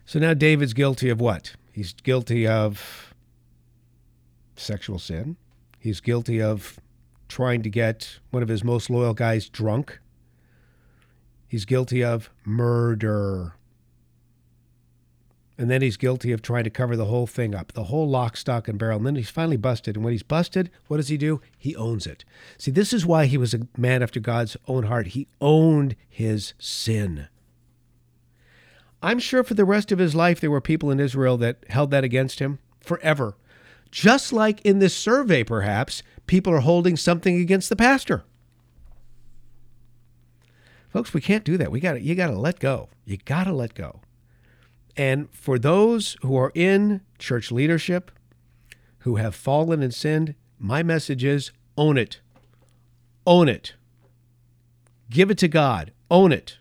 So 0.08 0.18
now 0.18 0.34
David's 0.34 0.74
guilty 0.74 1.08
of 1.10 1.22
what? 1.22 1.54
He's 1.72 1.94
guilty 1.94 2.48
of 2.48 3.14
sexual 4.56 4.98
sin. 4.98 5.38
He's 5.78 6.00
guilty 6.00 6.42
of 6.42 6.80
trying 7.28 7.62
to 7.62 7.70
get 7.70 8.18
one 8.32 8.42
of 8.42 8.50
his 8.50 8.64
most 8.64 8.90
loyal 8.90 9.14
guys 9.14 9.50
drunk. 9.50 10.00
He's 11.48 11.66
guilty 11.66 12.04
of 12.04 12.32
murder. 12.44 13.54
And 15.60 15.70
then 15.70 15.82
he's 15.82 15.98
guilty 15.98 16.32
of 16.32 16.42
trying 16.42 16.64
to 16.64 16.70
cover 16.70 16.96
the 16.96 17.08
whole 17.08 17.28
thing 17.28 17.54
up, 17.54 17.74
the 17.74 17.84
whole 17.84 18.08
lock, 18.08 18.38
stock, 18.38 18.70
and 18.70 18.80
barrel. 18.80 18.96
And 18.96 19.06
then 19.06 19.18
he's 19.18 19.30
finally 19.30 19.58
busted. 19.58 19.98
And 19.98 20.06
when 20.06 20.14
he's 20.14 20.24
busted, 20.24 20.72
what 20.88 20.98
does 20.98 21.10
he 21.10 21.18
do? 21.18 21.42
He 21.58 21.76
owns 21.76 22.08
it. 22.08 22.24
See, 22.58 22.72
this 22.72 22.94
is 22.94 23.06
why 23.06 23.26
he 23.26 23.38
was 23.38 23.54
a 23.54 23.68
man 23.76 24.02
after 24.02 24.22
God's 24.22 24.56
own 24.70 24.84
heart. 24.84 25.08
He 25.08 25.28
owned 25.42 25.98
his 26.08 26.54
sin. 26.60 27.28
I'm 29.04 29.20
sure 29.20 29.44
for 29.44 29.54
the 29.54 29.66
rest 29.66 29.92
of 29.92 30.00
his 30.00 30.16
life, 30.16 30.40
there 30.40 30.50
were 30.50 30.62
people 30.62 30.92
in 30.92 31.00
Israel 31.02 31.36
that 31.40 31.66
held 31.68 31.92
that 31.92 32.06
against 32.06 32.40
him 32.40 32.60
forever. 32.80 33.36
Just 33.92 34.32
like 34.32 34.62
in 34.62 34.80
this 34.80 34.96
survey, 34.96 35.44
perhaps, 35.44 36.04
people 36.26 36.54
are 36.54 36.62
holding 36.62 36.96
something 36.96 37.38
against 37.38 37.68
the 37.68 37.76
pastor. 37.76 38.24
Folks, 40.88 41.14
we 41.14 41.20
can't 41.20 41.44
do 41.44 41.58
that. 41.58 41.70
We 41.70 41.82
got 41.82 42.02
you 42.02 42.16
got 42.16 42.28
to 42.28 42.40
let 42.40 42.60
go. 42.60 42.88
You 43.04 43.18
got 43.18 43.44
to 43.44 43.54
let 43.54 43.74
go. 43.74 44.00
And 44.96 45.30
for 45.32 45.58
those 45.58 46.18
who 46.22 46.36
are 46.36 46.52
in 46.54 47.02
church 47.18 47.52
leadership, 47.52 48.12
who 49.00 49.16
have 49.16 49.36
fallen 49.36 49.82
and 49.82 49.94
sinned, 49.94 50.36
my 50.58 50.84
message 50.84 51.24
is 51.24 51.52
own 51.78 51.98
it. 51.98 52.20
Own 53.26 53.48
it. 53.48 53.74
Give 55.10 55.32
it 55.32 55.38
to 55.40 55.48
God. 55.48 55.92
Own 56.12 56.32
it 56.32 56.58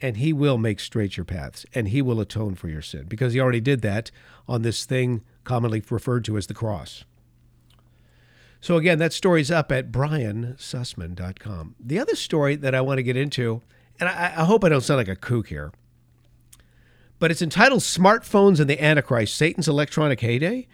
and 0.00 0.16
he 0.16 0.32
will 0.32 0.58
make 0.58 0.80
straight 0.80 1.16
your 1.16 1.24
paths 1.24 1.66
and 1.74 1.88
he 1.88 2.02
will 2.02 2.20
atone 2.20 2.54
for 2.54 2.68
your 2.68 2.82
sin 2.82 3.04
because 3.06 3.32
he 3.32 3.40
already 3.40 3.60
did 3.60 3.82
that 3.82 4.10
on 4.48 4.62
this 4.62 4.84
thing 4.84 5.22
commonly 5.44 5.82
referred 5.90 6.24
to 6.24 6.36
as 6.36 6.46
the 6.46 6.54
cross. 6.54 7.04
So 8.60 8.76
again, 8.76 8.98
that 8.98 9.12
story's 9.12 9.50
up 9.50 9.72
at 9.72 9.90
briansussman.com. 9.90 11.76
The 11.80 11.98
other 11.98 12.14
story 12.14 12.56
that 12.56 12.74
I 12.74 12.80
want 12.80 12.98
to 12.98 13.02
get 13.02 13.16
into, 13.16 13.62
and 13.98 14.08
I, 14.08 14.34
I 14.36 14.44
hope 14.44 14.64
I 14.64 14.68
don't 14.68 14.82
sound 14.82 14.98
like 14.98 15.08
a 15.08 15.16
kook 15.16 15.48
here, 15.48 15.72
but 17.20 17.30
it's 17.30 17.42
entitled 17.42 17.82
Smartphones 17.82 18.58
and 18.58 18.68
the 18.68 18.82
Antichrist, 18.82 19.36
Satan's 19.36 19.68
Electronic 19.68 20.20
Heyday. 20.20 20.66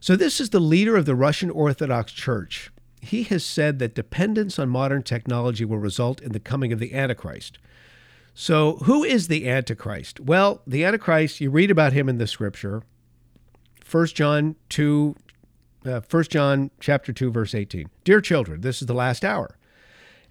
So 0.00 0.16
this 0.16 0.40
is 0.40 0.50
the 0.50 0.58
leader 0.58 0.96
of 0.96 1.04
the 1.04 1.14
Russian 1.14 1.50
Orthodox 1.50 2.10
Church. 2.10 2.72
He 3.02 3.22
has 3.24 3.44
said 3.44 3.78
that 3.78 3.94
dependence 3.94 4.58
on 4.58 4.68
modern 4.70 5.02
technology 5.02 5.64
will 5.64 5.78
result 5.78 6.20
in 6.20 6.32
the 6.32 6.40
coming 6.40 6.72
of 6.72 6.78
the 6.78 6.94
Antichrist. 6.94 7.58
So, 8.34 8.76
who 8.84 9.04
is 9.04 9.28
the 9.28 9.48
Antichrist? 9.48 10.20
Well, 10.20 10.62
the 10.66 10.84
Antichrist, 10.84 11.40
you 11.40 11.50
read 11.50 11.70
about 11.70 11.92
him 11.92 12.08
in 12.08 12.18
the 12.18 12.26
scripture. 12.26 12.82
1 13.90 14.06
John 14.08 14.56
2, 14.68 15.16
uh, 15.84 16.00
1 16.08 16.24
John 16.24 16.70
chapter 16.78 17.12
2, 17.12 17.30
verse 17.30 17.54
18. 17.54 17.90
Dear 18.04 18.20
children, 18.20 18.60
this 18.60 18.80
is 18.80 18.86
the 18.86 18.94
last 18.94 19.24
hour. 19.24 19.58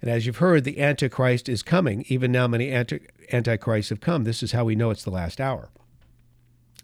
And 0.00 0.10
as 0.10 0.26
you've 0.26 0.38
heard, 0.38 0.64
the 0.64 0.80
Antichrist 0.80 1.48
is 1.48 1.62
coming. 1.62 2.04
Even 2.08 2.32
now, 2.32 2.46
many 2.46 2.70
anti- 2.70 3.00
Antichrists 3.32 3.90
have 3.90 4.00
come. 4.00 4.24
This 4.24 4.42
is 4.42 4.52
how 4.52 4.64
we 4.64 4.74
know 4.74 4.90
it's 4.90 5.04
the 5.04 5.10
last 5.10 5.40
hour. 5.40 5.70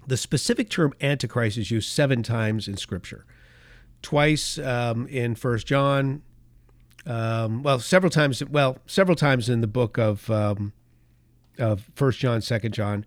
The 0.06 0.16
specific 0.16 0.70
term 0.70 0.92
Antichrist 1.00 1.56
is 1.56 1.70
used 1.70 1.90
seven 1.90 2.22
times 2.22 2.68
in 2.68 2.76
Scripture. 2.76 3.24
Twice 4.02 4.58
um, 4.58 5.06
in 5.08 5.34
First 5.34 5.66
John, 5.66 6.22
um, 7.06 7.62
well, 7.62 7.78
several 7.78 8.10
times, 8.10 8.44
well, 8.44 8.78
several 8.86 9.16
times 9.16 9.48
in 9.48 9.60
the 9.60 9.66
book 9.66 9.98
of 9.98 10.30
um, 10.30 10.72
of 11.58 11.90
First 11.94 12.18
John, 12.18 12.40
Second 12.42 12.74
John. 12.74 13.04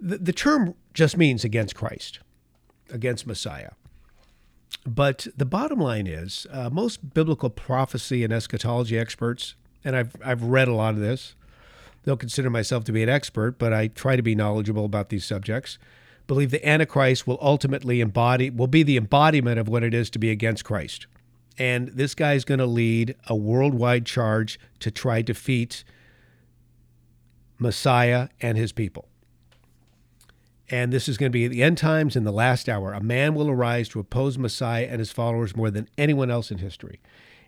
The, 0.00 0.18
the 0.18 0.32
term 0.32 0.74
just 0.94 1.16
means 1.16 1.44
against 1.44 1.74
Christ, 1.74 2.20
against 2.90 3.26
Messiah. 3.26 3.70
But 4.86 5.26
the 5.36 5.44
bottom 5.44 5.78
line 5.80 6.06
is, 6.06 6.46
uh, 6.50 6.70
most 6.70 7.12
biblical 7.14 7.50
prophecy 7.50 8.24
and 8.24 8.32
eschatology 8.32 8.98
experts, 8.98 9.54
and 9.84 9.94
I've 9.96 10.16
I've 10.24 10.42
read 10.42 10.68
a 10.68 10.74
lot 10.74 10.94
of 10.94 11.00
this. 11.00 11.34
they'll 12.04 12.16
consider 12.16 12.48
myself 12.48 12.84
to 12.84 12.92
be 12.92 13.02
an 13.02 13.08
expert, 13.08 13.58
but 13.58 13.72
I 13.72 13.88
try 13.88 14.16
to 14.16 14.22
be 14.22 14.34
knowledgeable 14.34 14.84
about 14.86 15.10
these 15.10 15.24
subjects. 15.26 15.78
Believe 16.26 16.50
the 16.50 16.66
Antichrist 16.66 17.26
will 17.26 17.38
ultimately 17.42 18.00
embody 18.00 18.50
will 18.50 18.66
be 18.66 18.82
the 18.82 18.96
embodiment 18.96 19.58
of 19.58 19.68
what 19.68 19.82
it 19.82 19.92
is 19.94 20.08
to 20.10 20.18
be 20.18 20.30
against 20.30 20.64
Christ, 20.64 21.06
and 21.58 21.88
this 21.88 22.14
guy 22.14 22.34
is 22.34 22.44
going 22.44 22.60
to 22.60 22.66
lead 22.66 23.14
a 23.26 23.36
worldwide 23.36 24.06
charge 24.06 24.58
to 24.80 24.90
try 24.90 25.20
to 25.22 25.32
defeat 25.32 25.84
Messiah 27.58 28.28
and 28.40 28.56
his 28.56 28.72
people. 28.72 29.07
And 30.70 30.92
this 30.92 31.08
is 31.08 31.16
going 31.16 31.30
to 31.30 31.36
be 31.36 31.46
at 31.46 31.50
the 31.50 31.62
end 31.62 31.78
times 31.78 32.14
in 32.14 32.24
the 32.24 32.32
last 32.32 32.68
hour. 32.68 32.92
A 32.92 33.02
man 33.02 33.34
will 33.34 33.50
arise 33.50 33.88
to 33.90 34.00
oppose 34.00 34.36
Messiah 34.36 34.86
and 34.88 34.98
his 34.98 35.10
followers 35.10 35.56
more 35.56 35.70
than 35.70 35.88
anyone 35.96 36.30
else 36.30 36.50
in 36.50 36.58
history. 36.58 37.00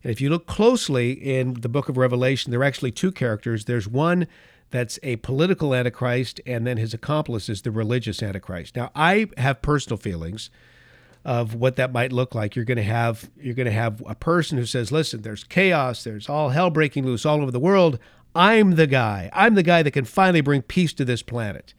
And 0.03 0.11
if 0.11 0.21
you 0.21 0.31
look 0.31 0.47
closely 0.47 1.13
in 1.13 1.55
the 1.55 1.69
book 1.69 1.89
of 1.89 1.99
Revelation, 1.99 2.51
there 2.51 2.61
are 2.61 2.65
actually 2.65 2.93
two 2.93 3.13
characters. 3.13 3.67
There's 3.67 3.87
one 3.87 4.27
that's 4.71 4.99
a 5.03 5.17
political 5.17 5.75
antichrist, 5.75 6.41
and 6.47 6.67
then 6.67 6.77
his 6.77 6.95
accomplice 6.95 7.49
is 7.49 7.63
the 7.63 7.71
religious 7.71 8.23
antichrist. 8.23 8.77
Now, 8.77 8.91
I 8.95 9.29
have 9.37 9.63
personal 9.63 9.99
feelings 9.99 10.49
of 11.25 11.55
what 11.55 11.77
that 11.77 11.93
might 11.93 12.13
look 12.13 12.35
like. 12.35 12.57
You're 12.57 12.65
going 12.65 12.77
to 12.77 12.83
have 12.83 13.31
you're 13.39 13.55
going 13.55 13.67
to 13.67 13.73
have 13.73 14.03
a 14.07 14.15
person 14.15 14.57
who 14.57 14.65
says, 14.65 14.91
"Listen, 14.91 15.23
there's 15.23 15.45
chaos, 15.45 16.05
there's 16.05 16.29
all 16.29 16.51
hell 16.51 16.71
breaking 16.71 17.05
loose 17.05 17.27
all 17.27 17.43
over 17.43 17.51
the 17.51 17.61
world. 17.61 17.99
I'm 18.35 18.77
the 18.77 18.87
guy. 18.87 19.29
I'm 19.35 19.55
the 19.55 19.63
guy 19.63 19.83
that 19.83 19.91
can 19.91 20.05
finally 20.05 20.41
bring 20.41 20.63
peace 20.63 20.93
to 20.95 21.05
this 21.05 21.23
planet. 21.23 21.75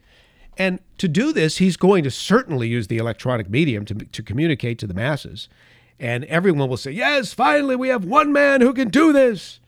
And 0.58 0.80
to 0.98 1.08
do 1.08 1.32
this, 1.32 1.58
he's 1.58 1.78
going 1.78 2.04
to 2.04 2.12
certainly 2.12 2.68
use 2.68 2.88
the 2.88 2.98
electronic 2.98 3.50
medium 3.50 3.86
to, 3.86 3.96
to 3.96 4.24
communicate 4.24 4.80
to 4.80 4.88
the 4.88 4.94
masses. 4.94 5.50
And 6.00 6.26
everyone 6.26 6.70
will 6.70 6.78
say, 6.78 6.92
Yes, 6.92 7.34
finally, 7.34 7.76
we 7.76 7.90
have 7.90 8.06
one 8.06 8.34
man 8.34 8.62
who 8.62 8.74
can 8.74 8.90
do 8.90 9.14
this. 9.14 9.60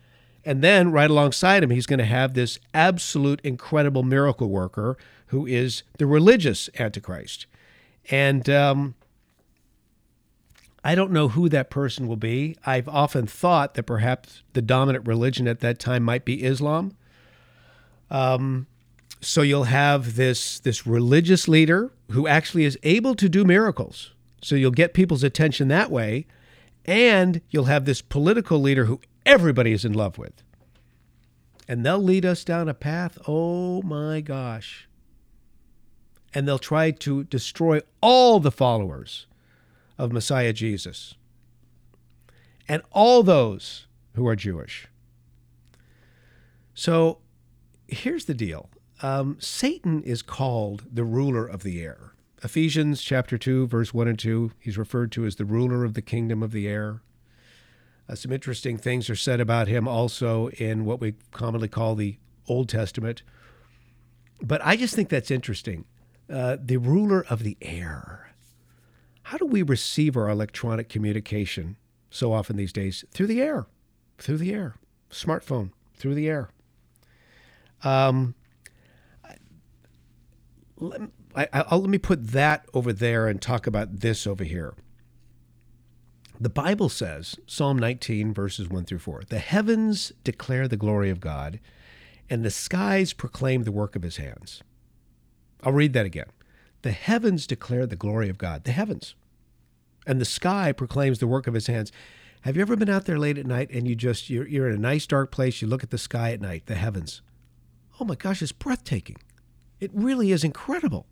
And 0.44 0.62
then, 0.62 0.92
right 0.92 1.10
alongside 1.10 1.62
him, 1.62 1.70
he's 1.70 1.86
going 1.86 2.00
to 2.00 2.04
have 2.04 2.34
this 2.34 2.58
absolute 2.74 3.40
incredible 3.42 4.02
miracle 4.02 4.50
worker 4.50 4.98
who 5.28 5.46
is 5.46 5.84
the 5.98 6.06
religious 6.06 6.68
Antichrist. 6.78 7.46
And 8.10 8.48
um, 8.50 8.94
I 10.84 10.94
don't 10.94 11.12
know 11.12 11.28
who 11.28 11.48
that 11.48 11.70
person 11.70 12.06
will 12.06 12.16
be. 12.16 12.56
I've 12.66 12.88
often 12.88 13.26
thought 13.26 13.74
that 13.74 13.84
perhaps 13.84 14.42
the 14.52 14.60
dominant 14.60 15.06
religion 15.06 15.48
at 15.48 15.60
that 15.60 15.78
time 15.78 16.02
might 16.02 16.26
be 16.26 16.44
Islam. 16.44 16.94
Um, 18.10 18.66
so 19.24 19.42
you'll 19.42 19.64
have 19.64 20.16
this 20.16 20.60
this 20.60 20.86
religious 20.86 21.48
leader 21.48 21.92
who 22.10 22.26
actually 22.26 22.64
is 22.64 22.78
able 22.82 23.14
to 23.14 23.28
do 23.28 23.44
miracles. 23.44 24.12
So 24.42 24.54
you'll 24.54 24.70
get 24.70 24.94
people's 24.94 25.22
attention 25.24 25.68
that 25.68 25.90
way, 25.90 26.26
and 26.84 27.40
you'll 27.50 27.64
have 27.64 27.86
this 27.86 28.02
political 28.02 28.60
leader 28.60 28.84
who 28.84 29.00
everybody 29.24 29.72
is 29.72 29.84
in 29.84 29.92
love 29.92 30.18
with. 30.18 30.42
And 31.66 31.84
they'll 31.84 31.98
lead 31.98 32.26
us 32.26 32.44
down 32.44 32.68
a 32.68 32.74
path, 32.74 33.16
oh 33.26 33.80
my 33.82 34.20
gosh. 34.20 34.86
And 36.34 36.46
they'll 36.46 36.58
try 36.58 36.90
to 36.90 37.24
destroy 37.24 37.80
all 38.02 38.38
the 38.38 38.50
followers 38.50 39.26
of 39.96 40.12
Messiah 40.12 40.52
Jesus 40.52 41.14
and 42.68 42.82
all 42.90 43.22
those 43.22 43.86
who 44.14 44.26
are 44.26 44.36
Jewish. 44.36 44.88
So 46.74 47.18
here's 47.86 48.24
the 48.26 48.34
deal 48.34 48.68
um, 49.02 49.36
Satan 49.40 50.02
is 50.02 50.22
called 50.22 50.84
the 50.92 51.04
ruler 51.04 51.46
of 51.46 51.62
the 51.62 51.82
air. 51.82 52.12
Ephesians 52.42 53.02
chapter 53.02 53.38
2, 53.38 53.66
verse 53.66 53.94
1 53.94 54.06
and 54.06 54.18
2, 54.18 54.52
he's 54.58 54.76
referred 54.76 55.10
to 55.12 55.24
as 55.24 55.36
the 55.36 55.44
ruler 55.44 55.84
of 55.84 55.94
the 55.94 56.02
kingdom 56.02 56.42
of 56.42 56.52
the 56.52 56.68
air. 56.68 57.00
Uh, 58.08 58.14
some 58.14 58.32
interesting 58.32 58.76
things 58.76 59.08
are 59.08 59.16
said 59.16 59.40
about 59.40 59.66
him 59.66 59.88
also 59.88 60.48
in 60.50 60.84
what 60.84 61.00
we 61.00 61.14
commonly 61.30 61.68
call 61.68 61.94
the 61.94 62.18
Old 62.46 62.68
Testament. 62.68 63.22
But 64.42 64.60
I 64.64 64.76
just 64.76 64.94
think 64.94 65.08
that's 65.08 65.30
interesting. 65.30 65.86
Uh, 66.28 66.58
the 66.60 66.76
ruler 66.76 67.24
of 67.30 67.42
the 67.42 67.56
air. 67.62 68.34
How 69.24 69.38
do 69.38 69.46
we 69.46 69.62
receive 69.62 70.16
our 70.16 70.28
electronic 70.28 70.90
communication 70.90 71.76
so 72.10 72.32
often 72.32 72.56
these 72.56 72.72
days? 72.72 73.04
Through 73.10 73.28
the 73.28 73.40
air, 73.40 73.66
through 74.18 74.36
the 74.36 74.52
air, 74.52 74.76
smartphone, 75.10 75.70
through 75.96 76.14
the 76.14 76.28
air. 76.28 76.50
Um, 77.82 78.34
let, 80.88 81.00
I, 81.34 81.48
I'll, 81.52 81.80
let 81.80 81.90
me 81.90 81.98
put 81.98 82.28
that 82.28 82.66
over 82.72 82.92
there 82.92 83.26
and 83.26 83.40
talk 83.40 83.66
about 83.66 84.00
this 84.00 84.26
over 84.26 84.44
here. 84.44 84.74
The 86.40 86.48
Bible 86.48 86.88
says, 86.88 87.36
Psalm 87.46 87.78
19, 87.78 88.34
verses 88.34 88.68
1 88.68 88.84
through 88.84 88.98
4, 88.98 89.22
the 89.28 89.38
heavens 89.38 90.12
declare 90.24 90.66
the 90.66 90.76
glory 90.76 91.10
of 91.10 91.20
God, 91.20 91.60
and 92.28 92.44
the 92.44 92.50
skies 92.50 93.12
proclaim 93.12 93.62
the 93.62 93.72
work 93.72 93.94
of 93.94 94.02
his 94.02 94.16
hands. 94.16 94.62
I'll 95.62 95.72
read 95.72 95.92
that 95.92 96.06
again. 96.06 96.26
The 96.82 96.90
heavens 96.90 97.46
declare 97.46 97.86
the 97.86 97.96
glory 97.96 98.28
of 98.28 98.38
God, 98.38 98.64
the 98.64 98.72
heavens, 98.72 99.14
and 100.06 100.20
the 100.20 100.26
sky 100.26 100.72
proclaims 100.72 101.18
the 101.18 101.26
work 101.26 101.46
of 101.46 101.54
his 101.54 101.66
hands. 101.66 101.92
Have 102.42 102.56
you 102.56 102.62
ever 102.62 102.76
been 102.76 102.90
out 102.90 103.06
there 103.06 103.18
late 103.18 103.38
at 103.38 103.46
night 103.46 103.70
and 103.70 103.88
you 103.88 103.94
just, 103.94 104.28
you're, 104.28 104.46
you're 104.46 104.68
in 104.68 104.74
a 104.74 104.78
nice 104.78 105.06
dark 105.06 105.30
place, 105.30 105.62
you 105.62 105.68
look 105.68 105.82
at 105.82 105.90
the 105.90 105.98
sky 105.98 106.32
at 106.32 106.40
night, 106.40 106.66
the 106.66 106.74
heavens? 106.74 107.22
Oh 108.00 108.04
my 108.04 108.16
gosh, 108.16 108.42
it's 108.42 108.52
breathtaking. 108.52 109.16
It 109.84 109.90
really 109.94 110.32
is 110.32 110.44
incredible 110.44 111.06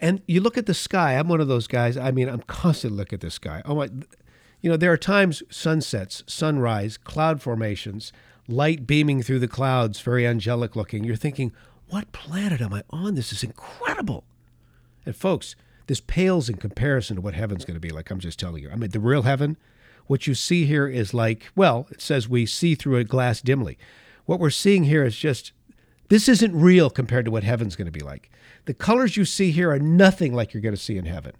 and 0.00 0.22
you 0.26 0.40
look 0.40 0.58
at 0.58 0.66
the 0.66 0.74
sky. 0.74 1.14
I'm 1.14 1.28
one 1.28 1.40
of 1.40 1.48
those 1.48 1.66
guys. 1.66 1.96
I 1.96 2.10
mean, 2.10 2.28
I'm 2.28 2.42
constantly 2.42 2.98
looking 2.98 3.16
at 3.16 3.20
the 3.20 3.30
sky. 3.30 3.62
Oh 3.64 3.74
my, 3.74 3.88
you 4.60 4.70
know, 4.70 4.76
there 4.76 4.92
are 4.92 4.98
times 4.98 5.42
sunsets, 5.50 6.22
sunrise, 6.26 6.96
cloud 6.96 7.40
formations, 7.40 8.12
light 8.48 8.86
beaming 8.86 9.22
through 9.22 9.38
the 9.38 9.48
clouds, 9.48 10.00
very 10.00 10.26
angelic 10.26 10.76
looking. 10.76 11.04
You're 11.04 11.16
thinking, 11.16 11.52
what 11.88 12.12
planet 12.12 12.60
am 12.60 12.72
I 12.72 12.82
on? 12.90 13.14
This 13.14 13.32
is 13.32 13.42
incredible. 13.42 14.24
And 15.04 15.14
folks, 15.14 15.56
this 15.86 16.00
pales 16.00 16.48
in 16.48 16.56
comparison 16.56 17.16
to 17.16 17.22
what 17.22 17.34
heaven's 17.34 17.64
going 17.64 17.76
to 17.76 17.80
be 17.80 17.90
like. 17.90 18.10
I'm 18.10 18.18
just 18.18 18.38
telling 18.38 18.62
you. 18.62 18.70
I 18.70 18.76
mean, 18.76 18.90
the 18.90 19.00
real 19.00 19.22
heaven, 19.22 19.56
what 20.06 20.26
you 20.26 20.34
see 20.34 20.66
here 20.66 20.88
is 20.88 21.14
like, 21.14 21.50
well, 21.54 21.86
it 21.90 22.02
says 22.02 22.28
we 22.28 22.44
see 22.44 22.74
through 22.74 22.96
a 22.96 23.04
glass 23.04 23.40
dimly. 23.40 23.78
What 24.24 24.40
we're 24.40 24.50
seeing 24.50 24.84
here 24.84 25.04
is 25.04 25.16
just, 25.16 25.52
this 26.08 26.28
isn't 26.28 26.54
real 26.54 26.90
compared 26.90 27.24
to 27.24 27.30
what 27.30 27.44
heaven's 27.44 27.76
going 27.76 27.86
to 27.86 27.92
be 27.92 28.04
like. 28.04 28.30
The 28.66 28.74
colors 28.74 29.16
you 29.16 29.24
see 29.24 29.50
here 29.50 29.70
are 29.70 29.78
nothing 29.78 30.32
like 30.32 30.54
you're 30.54 30.60
going 30.60 30.74
to 30.74 30.80
see 30.80 30.96
in 30.96 31.06
heaven. 31.06 31.32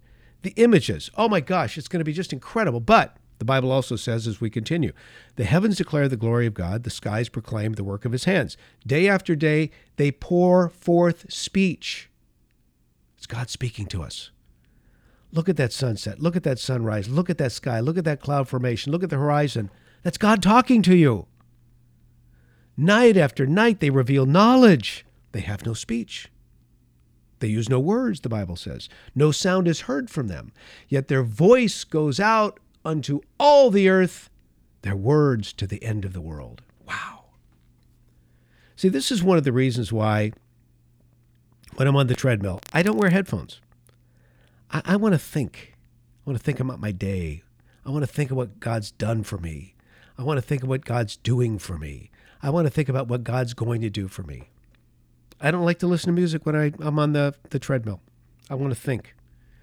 The 0.42 0.54
images, 0.56 1.11
oh 1.16 1.28
my 1.28 1.40
gosh, 1.40 1.76
it's 1.78 1.88
going 1.88 2.00
to 2.00 2.04
be 2.04 2.12
just 2.12 2.32
incredible. 2.32 2.80
But 2.80 3.16
the 3.38 3.44
Bible 3.44 3.70
also 3.70 3.96
says 3.96 4.26
as 4.26 4.40
we 4.40 4.50
continue, 4.50 4.92
the 5.37 5.44
heavens 5.44 5.76
declare 5.76 6.08
the 6.08 6.16
glory 6.16 6.46
of 6.46 6.54
God, 6.54 6.85
the 6.85 6.90
skies 6.90 7.28
proclaim 7.28 7.75
the 7.75 7.85
work 7.85 8.04
of 8.04 8.12
his 8.12 8.25
hands. 8.25 8.56
Day 8.87 9.08
after 9.08 9.37
day, 9.37 9.70
they 9.96 10.11
pour 10.11 10.68
forth 10.68 11.32
speech. 11.32 12.11
It's 13.16 13.26
God 13.26 13.50
speaking 13.50 13.87
to 13.87 14.02
us. 14.02 14.30
Look 15.32 15.49
at 15.49 15.56
that 15.56 15.73
sunset. 15.73 16.20
Look 16.20 16.37
at 16.37 16.44
that 16.44 16.58
sunrise. 16.58 17.08
Look 17.08 17.28
at 17.28 17.38
that 17.38 17.52
sky. 17.52 17.80
Look 17.80 17.99
at 17.99 18.04
that 18.04 18.20
cloud 18.20 18.49
formation. 18.49 18.92
Look 18.92 19.02
at 19.02 19.11
the 19.11 19.16
horizon. 19.16 19.70
That's 20.02 20.18
God 20.18 20.42
talking 20.42 20.82
to 20.82 20.96
you. 20.96 21.26
Night 22.76 23.16
after 23.16 23.47
night, 23.47 23.80
they 23.80 23.90
reveal 23.90 24.26
knowledge. 24.26 25.06
They 25.33 25.40
have 25.40 25.64
no 25.64 25.75
speech. 25.75 26.28
They 27.38 27.49
use 27.49 27.68
no 27.68 27.80
words, 27.80 28.21
the 28.21 28.28
Bible 28.28 28.56
says. 28.56 28.88
No 29.14 29.30
sound 29.30 29.68
is 29.68 29.83
heard 29.83 30.11
from 30.11 30.28
them. 30.28 30.52
Yet 30.88 31.09
their 31.09 31.23
voice 31.23 31.85
goes 31.85 32.18
out 32.18 32.61
unto 32.85 33.21
all 33.38 33.71
the 33.71 33.88
earth, 33.88 34.30
their 34.83 34.97
words 34.97 35.52
to 35.54 35.66
the 35.66 35.83
end 35.83 36.04
of 36.04 36.12
the 36.12 36.21
world. 36.21 36.62
Wow. 36.87 37.25
See, 38.76 38.88
this 38.88 39.11
is 39.11 39.23
one 39.23 39.38
of 39.38 39.45
the 39.45 39.52
reasons 39.52 39.92
why 39.92 40.33
when 41.76 41.87
I'm 41.87 41.97
on 41.97 42.06
the 42.06 42.14
treadmill, 42.14 42.61
I 42.73 42.83
don't 42.83 42.97
wear 42.97 43.11
headphones. 43.11 43.61
I, 44.71 44.83
I 44.85 44.97
want 44.97 45.14
to 45.14 45.18
think. 45.18 45.75
I 46.26 46.30
want 46.30 46.38
to 46.38 46.45
think 46.45 46.61
about 46.61 46.80
my 46.80 46.92
day. 46.92 47.42
I 47.85 47.90
want 47.90 48.02
to 48.02 48.12
think 48.12 48.30
of 48.30 48.37
what 48.37 48.61
God's 48.61 48.90
done 48.90 49.23
for 49.23 49.38
me. 49.38 49.75
I 50.18 50.23
want 50.23 50.38
to 50.38 50.42
think 50.42 50.62
of 50.62 50.68
what 50.68 50.85
God's 50.85 51.16
doing 51.16 51.59
for 51.59 51.78
me. 51.78 52.11
I 52.46 52.50
want 52.50 52.64
to 52.68 52.70
think 52.70 52.88
about 52.88 53.08
what 53.08 53.24
God's 53.24 53.54
going 53.54 53.80
to 53.80 53.90
do 53.90 54.06
for 54.06 54.22
me. 54.22 54.50
I 55.40 55.50
don't 55.50 55.64
like 55.64 55.80
to 55.80 55.88
listen 55.88 56.06
to 56.06 56.12
music 56.12 56.46
when 56.46 56.54
I, 56.54 56.70
I'm 56.78 56.96
on 56.96 57.12
the, 57.12 57.34
the 57.50 57.58
treadmill. 57.58 58.00
I 58.49 58.54
want 58.54 58.73
to 58.73 58.78
think. 58.78 59.16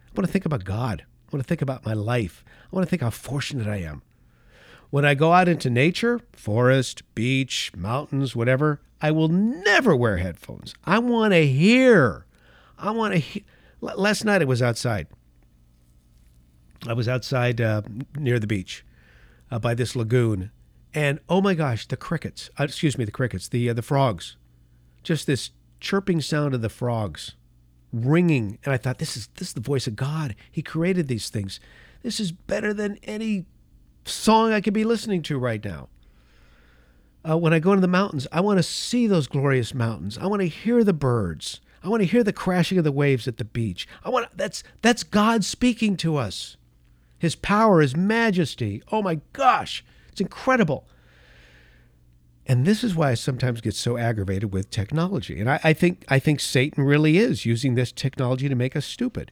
I 0.07 0.19
want 0.19 0.27
to 0.27 0.33
think 0.33 0.45
about 0.45 0.65
God. 0.65 1.05
I 1.07 1.29
want 1.31 1.41
to 1.41 1.47
think 1.47 1.61
about 1.61 1.85
my 1.85 1.93
life. 1.93 2.43
I 2.65 2.75
want 2.75 2.85
to 2.85 2.89
think 2.89 3.01
how 3.01 3.09
fortunate 3.09 3.67
I 3.67 3.77
am. 3.77 4.01
When 4.89 5.05
I 5.05 5.13
go 5.13 5.31
out 5.31 5.47
into 5.47 5.69
nature, 5.69 6.19
forest, 6.33 7.03
beach, 7.15 7.71
mountains, 7.73 8.35
whatever, 8.35 8.81
I 9.01 9.11
will 9.11 9.29
never 9.29 9.95
wear 9.95 10.17
headphones. 10.17 10.75
I 10.83 10.99
want 10.99 11.31
to 11.31 11.47
hear. 11.47 12.25
I 12.77 12.91
want 12.91 13.13
to 13.13 13.19
hear. 13.21 13.43
Last 13.79 14.25
night 14.25 14.41
I 14.41 14.45
was 14.45 14.61
outside. 14.61 15.07
I 16.85 16.91
was 16.91 17.07
outside 17.07 17.61
uh, 17.61 17.83
near 18.17 18.39
the 18.39 18.47
beach 18.47 18.83
uh, 19.49 19.57
by 19.57 19.73
this 19.73 19.95
lagoon. 19.95 20.51
And 20.93 21.19
oh 21.27 21.41
my 21.41 21.55
gosh, 21.55 21.87
the 21.87 21.97
crickets, 21.97 22.49
uh, 22.59 22.65
excuse 22.65 22.97
me, 22.97 23.05
the 23.05 23.11
crickets, 23.11 23.47
the, 23.47 23.69
uh, 23.69 23.73
the 23.73 23.81
frogs, 23.81 24.37
just 25.01 25.25
this 25.25 25.51
chirping 25.79 26.21
sound 26.21 26.53
of 26.53 26.61
the 26.61 26.69
frogs 26.69 27.35
ringing. 27.91 28.57
And 28.63 28.73
i 28.73 28.77
thought 28.77 28.97
this 28.97 29.15
is 29.15 29.27
this 29.35 29.49
is 29.49 29.53
the 29.53 29.61
voice 29.61 29.85
of 29.85 29.95
god. 29.95 30.35
He 30.51 30.61
created 30.61 31.07
these 31.07 31.29
things. 31.29 31.59
This 32.01 32.19
is 32.19 32.31
better 32.31 32.73
than 32.73 32.97
any 33.03 33.45
song 34.05 34.51
i 34.51 34.59
could 34.59 34.73
be 34.73 34.83
listening 34.83 35.21
to 35.23 35.37
right 35.37 35.63
now. 35.63 35.89
Uh, 37.27 37.37
when 37.37 37.53
i 37.53 37.59
go 37.59 37.71
into 37.71 37.81
the 37.81 37.87
mountains 37.87 38.27
i 38.33 38.41
want 38.41 38.57
to 38.57 38.63
see 38.63 39.07
those 39.07 39.27
glorious 39.27 39.73
mountains. 39.73 40.17
I 40.17 40.27
want 40.27 40.41
to 40.41 40.47
hear 40.47 40.83
the 40.83 40.93
birds. 40.93 41.61
I 41.83 41.89
want 41.89 42.01
to 42.01 42.07
hear 42.07 42.23
the 42.23 42.33
crashing 42.33 42.77
of 42.77 42.83
the 42.83 42.91
waves 42.91 43.27
at 43.27 43.37
the 43.37 43.45
beach. 43.45 43.87
I 44.03 44.09
want 44.09 44.35
that's 44.35 44.63
that's 44.81 45.03
god 45.03 45.45
speaking 45.45 45.95
to 45.97 46.17
us. 46.17 46.57
His 47.19 47.35
power 47.35 47.81
his 47.81 47.95
majesty. 47.95 48.81
Oh 48.91 49.01
my 49.01 49.19
gosh 49.33 49.83
it's 50.13 50.21
incredible 50.21 50.85
and 52.45 52.65
this 52.65 52.83
is 52.83 52.95
why 52.95 53.11
I 53.11 53.13
sometimes 53.13 53.61
get 53.61 53.73
so 53.73 53.97
aggravated 53.97 54.53
with 54.53 54.69
technology. 54.69 55.39
And 55.39 55.49
I, 55.49 55.59
I 55.63 55.73
think 55.73 56.03
I 56.09 56.19
think 56.19 56.39
Satan 56.39 56.83
really 56.83 57.17
is 57.17 57.45
using 57.45 57.75
this 57.75 57.91
technology 57.91 58.49
to 58.49 58.55
make 58.55 58.75
us 58.75 58.85
stupid. 58.85 59.31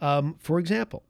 Um, 0.00 0.36
for 0.38 0.60
example, 0.60 1.02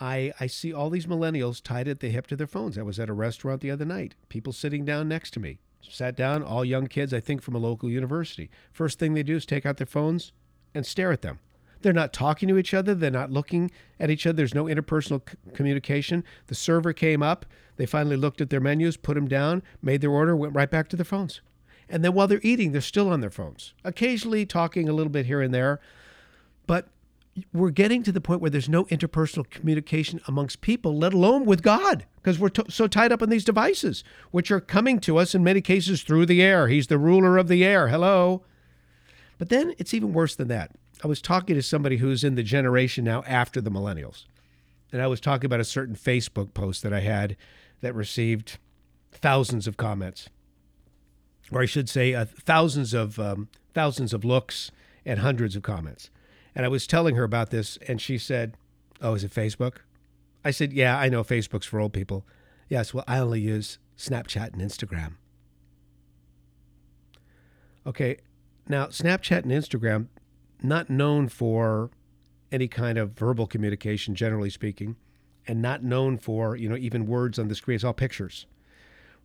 I, 0.00 0.32
I 0.38 0.46
see 0.46 0.72
all 0.72 0.90
these 0.90 1.06
millennials 1.06 1.60
tied 1.60 1.88
at 1.88 1.98
the 1.98 2.10
hip 2.10 2.28
to 2.28 2.36
their 2.36 2.46
phones. 2.46 2.78
I 2.78 2.82
was 2.82 3.00
at 3.00 3.08
a 3.08 3.12
restaurant 3.12 3.62
the 3.62 3.70
other 3.70 3.84
night. 3.84 4.14
People 4.28 4.52
sitting 4.52 4.84
down 4.84 5.08
next 5.08 5.32
to 5.32 5.40
me. 5.40 5.58
Sat 5.80 6.16
down, 6.16 6.42
all 6.42 6.64
young 6.64 6.86
kids, 6.86 7.12
I 7.12 7.20
think 7.20 7.42
from 7.42 7.54
a 7.54 7.58
local 7.58 7.90
university. 7.90 8.50
First 8.72 8.98
thing 8.98 9.14
they 9.14 9.22
do 9.22 9.36
is 9.36 9.44
take 9.44 9.66
out 9.66 9.76
their 9.76 9.86
phones 9.86 10.32
and 10.72 10.86
stare 10.86 11.12
at 11.12 11.22
them. 11.22 11.40
They're 11.84 11.92
not 11.92 12.12
talking 12.12 12.48
to 12.48 12.58
each 12.58 12.74
other. 12.74 12.94
They're 12.94 13.10
not 13.10 13.30
looking 13.30 13.70
at 14.00 14.10
each 14.10 14.26
other. 14.26 14.34
There's 14.34 14.54
no 14.54 14.64
interpersonal 14.64 15.20
c- 15.28 15.36
communication. 15.52 16.24
The 16.48 16.54
server 16.54 16.92
came 16.92 17.22
up. 17.22 17.46
They 17.76 17.86
finally 17.86 18.16
looked 18.16 18.40
at 18.40 18.50
their 18.50 18.58
menus, 18.60 18.96
put 18.96 19.14
them 19.14 19.28
down, 19.28 19.62
made 19.82 20.00
their 20.00 20.10
order, 20.10 20.34
went 20.34 20.54
right 20.54 20.70
back 20.70 20.88
to 20.88 20.96
their 20.96 21.04
phones. 21.04 21.42
And 21.88 22.02
then 22.02 22.14
while 22.14 22.26
they're 22.26 22.40
eating, 22.42 22.72
they're 22.72 22.80
still 22.80 23.10
on 23.10 23.20
their 23.20 23.30
phones, 23.30 23.74
occasionally 23.84 24.46
talking 24.46 24.88
a 24.88 24.92
little 24.92 25.12
bit 25.12 25.26
here 25.26 25.42
and 25.42 25.52
there. 25.52 25.78
But 26.66 26.88
we're 27.52 27.70
getting 27.70 28.02
to 28.04 28.12
the 28.12 28.20
point 28.20 28.40
where 28.40 28.50
there's 28.50 28.68
no 28.68 28.84
interpersonal 28.86 29.48
communication 29.50 30.20
amongst 30.26 30.62
people, 30.62 30.96
let 30.96 31.12
alone 31.12 31.44
with 31.44 31.62
God, 31.62 32.06
because 32.16 32.38
we're 32.38 32.48
t- 32.48 32.62
so 32.70 32.86
tied 32.86 33.12
up 33.12 33.20
in 33.20 33.28
these 33.28 33.44
devices, 33.44 34.02
which 34.30 34.50
are 34.50 34.60
coming 34.60 35.00
to 35.00 35.18
us 35.18 35.34
in 35.34 35.44
many 35.44 35.60
cases 35.60 36.02
through 36.02 36.26
the 36.26 36.42
air. 36.42 36.68
He's 36.68 36.86
the 36.86 36.98
ruler 36.98 37.36
of 37.36 37.48
the 37.48 37.64
air. 37.64 37.88
Hello. 37.88 38.42
But 39.36 39.50
then 39.50 39.74
it's 39.78 39.92
even 39.92 40.12
worse 40.14 40.34
than 40.34 40.48
that. 40.48 40.70
I 41.04 41.06
was 41.06 41.20
talking 41.20 41.54
to 41.54 41.62
somebody 41.62 41.98
who's 41.98 42.24
in 42.24 42.34
the 42.34 42.42
generation 42.42 43.04
now 43.04 43.22
after 43.26 43.60
the 43.60 43.70
millennials. 43.70 44.24
And 44.90 45.02
I 45.02 45.06
was 45.06 45.20
talking 45.20 45.44
about 45.44 45.60
a 45.60 45.64
certain 45.64 45.94
Facebook 45.94 46.54
post 46.54 46.82
that 46.82 46.94
I 46.94 47.00
had 47.00 47.36
that 47.82 47.94
received 47.94 48.56
thousands 49.12 49.66
of 49.66 49.76
comments, 49.76 50.30
or 51.52 51.60
I 51.60 51.66
should 51.66 51.90
say, 51.90 52.14
uh, 52.14 52.24
thousands 52.24 52.94
of 52.94 53.18
um, 53.18 53.48
thousands 53.74 54.14
of 54.14 54.24
looks 54.24 54.70
and 55.04 55.20
hundreds 55.20 55.54
of 55.56 55.62
comments. 55.62 56.08
And 56.54 56.64
I 56.64 56.70
was 56.70 56.86
telling 56.86 57.16
her 57.16 57.24
about 57.24 57.50
this, 57.50 57.76
and 57.86 58.00
she 58.00 58.16
said, 58.16 58.56
"Oh, 59.02 59.12
is 59.12 59.24
it 59.24 59.34
Facebook?" 59.34 59.78
I 60.42 60.52
said, 60.52 60.72
"Yeah, 60.72 60.98
I 60.98 61.10
know 61.10 61.22
Facebook's 61.22 61.66
for 61.66 61.80
old 61.80 61.92
people." 61.92 62.24
Yes, 62.70 62.94
well, 62.94 63.04
I 63.06 63.18
only 63.18 63.42
use 63.42 63.78
Snapchat 63.98 64.54
and 64.54 64.62
Instagram. 64.62 65.16
Okay, 67.86 68.16
now 68.66 68.86
Snapchat 68.86 69.42
and 69.42 69.52
Instagram, 69.52 70.06
not 70.64 70.90
known 70.90 71.28
for 71.28 71.90
any 72.50 72.68
kind 72.68 72.98
of 72.98 73.12
verbal 73.12 73.46
communication, 73.46 74.14
generally 74.14 74.50
speaking, 74.50 74.96
and 75.46 75.60
not 75.60 75.82
known 75.82 76.16
for, 76.16 76.56
you 76.56 76.68
know, 76.68 76.76
even 76.76 77.06
words 77.06 77.38
on 77.38 77.48
the 77.48 77.54
screen. 77.54 77.74
It's 77.74 77.84
all 77.84 77.92
pictures. 77.92 78.46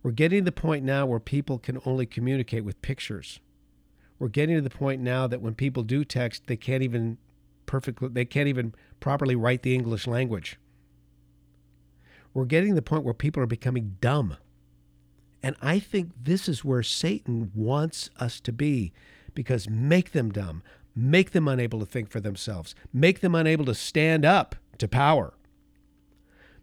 We're 0.02 0.10
getting 0.12 0.40
to 0.40 0.44
the 0.44 0.52
point 0.52 0.84
now 0.84 1.06
where 1.06 1.20
people 1.20 1.58
can 1.58 1.78
only 1.84 2.06
communicate 2.06 2.64
with 2.64 2.80
pictures. 2.82 3.40
We're 4.18 4.28
getting 4.28 4.56
to 4.56 4.62
the 4.62 4.70
point 4.70 5.00
now 5.00 5.26
that 5.26 5.40
when 5.40 5.54
people 5.54 5.82
do 5.82 6.04
text, 6.04 6.46
they 6.46 6.56
can't 6.56 6.82
even 6.82 7.18
perfectly 7.66 8.08
they 8.08 8.24
can't 8.24 8.48
even 8.48 8.74
properly 8.98 9.36
write 9.36 9.62
the 9.62 9.74
English 9.74 10.06
language. 10.06 10.58
We're 12.34 12.44
getting 12.44 12.70
to 12.70 12.74
the 12.74 12.82
point 12.82 13.04
where 13.04 13.14
people 13.14 13.42
are 13.42 13.46
becoming 13.46 13.96
dumb. 14.00 14.36
And 15.42 15.56
I 15.62 15.78
think 15.78 16.10
this 16.22 16.48
is 16.48 16.64
where 16.64 16.82
Satan 16.82 17.50
wants 17.54 18.10
us 18.18 18.40
to 18.40 18.52
be 18.52 18.92
because 19.34 19.68
make 19.68 20.12
them 20.12 20.30
dumb, 20.30 20.62
make 20.94 21.30
them 21.30 21.48
unable 21.48 21.78
to 21.80 21.86
think 21.86 22.10
for 22.10 22.20
themselves, 22.20 22.74
make 22.92 23.20
them 23.20 23.34
unable 23.34 23.64
to 23.64 23.74
stand 23.74 24.24
up 24.24 24.54
to 24.78 24.88
power, 24.88 25.34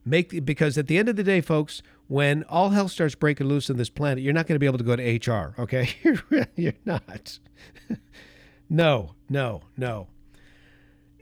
Make 0.07 0.45
because 0.45 0.77
at 0.77 0.87
the 0.87 0.97
end 0.97 1.09
of 1.09 1.17
the 1.17 1.23
day, 1.23 1.41
folks, 1.41 1.81
when 2.07 2.43
all 2.43 2.69
hell 2.69 2.87
starts 2.87 3.13
breaking 3.13 3.47
loose 3.47 3.69
on 3.69 3.75
this 3.75 3.89
planet, 3.89 4.23
you're 4.23 4.33
not 4.33 4.47
going 4.47 4.55
to 4.55 4.59
be 4.59 4.65
able 4.65 4.77
to 4.77 4.83
go 4.85 4.95
to 4.95 5.03
HR. 5.03 5.53
Okay, 5.59 5.89
you're 6.55 6.73
not. 6.85 7.39
no, 8.69 9.15
no, 9.29 9.63
no. 9.75 10.07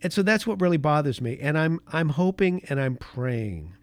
And 0.04 0.14
so 0.14 0.22
that's 0.22 0.46
what 0.46 0.62
really 0.62 0.78
bothers 0.78 1.20
me. 1.20 1.40
And 1.42 1.58
I'm 1.58 1.80
I'm 1.92 2.10
hoping 2.10 2.64
and 2.70 2.80
I'm 2.80 2.96
praying 2.96 3.74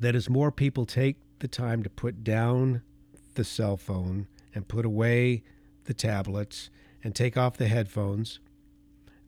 that 0.00 0.16
as 0.16 0.28
more 0.28 0.50
people 0.50 0.84
take 0.84 1.16
the 1.38 1.46
time 1.46 1.84
to 1.84 1.90
put 1.90 2.24
down 2.24 2.82
the 3.34 3.44
cell 3.44 3.76
phone 3.76 4.26
and 4.52 4.66
put 4.66 4.84
away 4.84 5.44
the 5.84 5.94
tablets 5.94 6.70
and 7.04 7.14
take 7.14 7.36
off 7.36 7.56
the 7.56 7.68
headphones, 7.68 8.40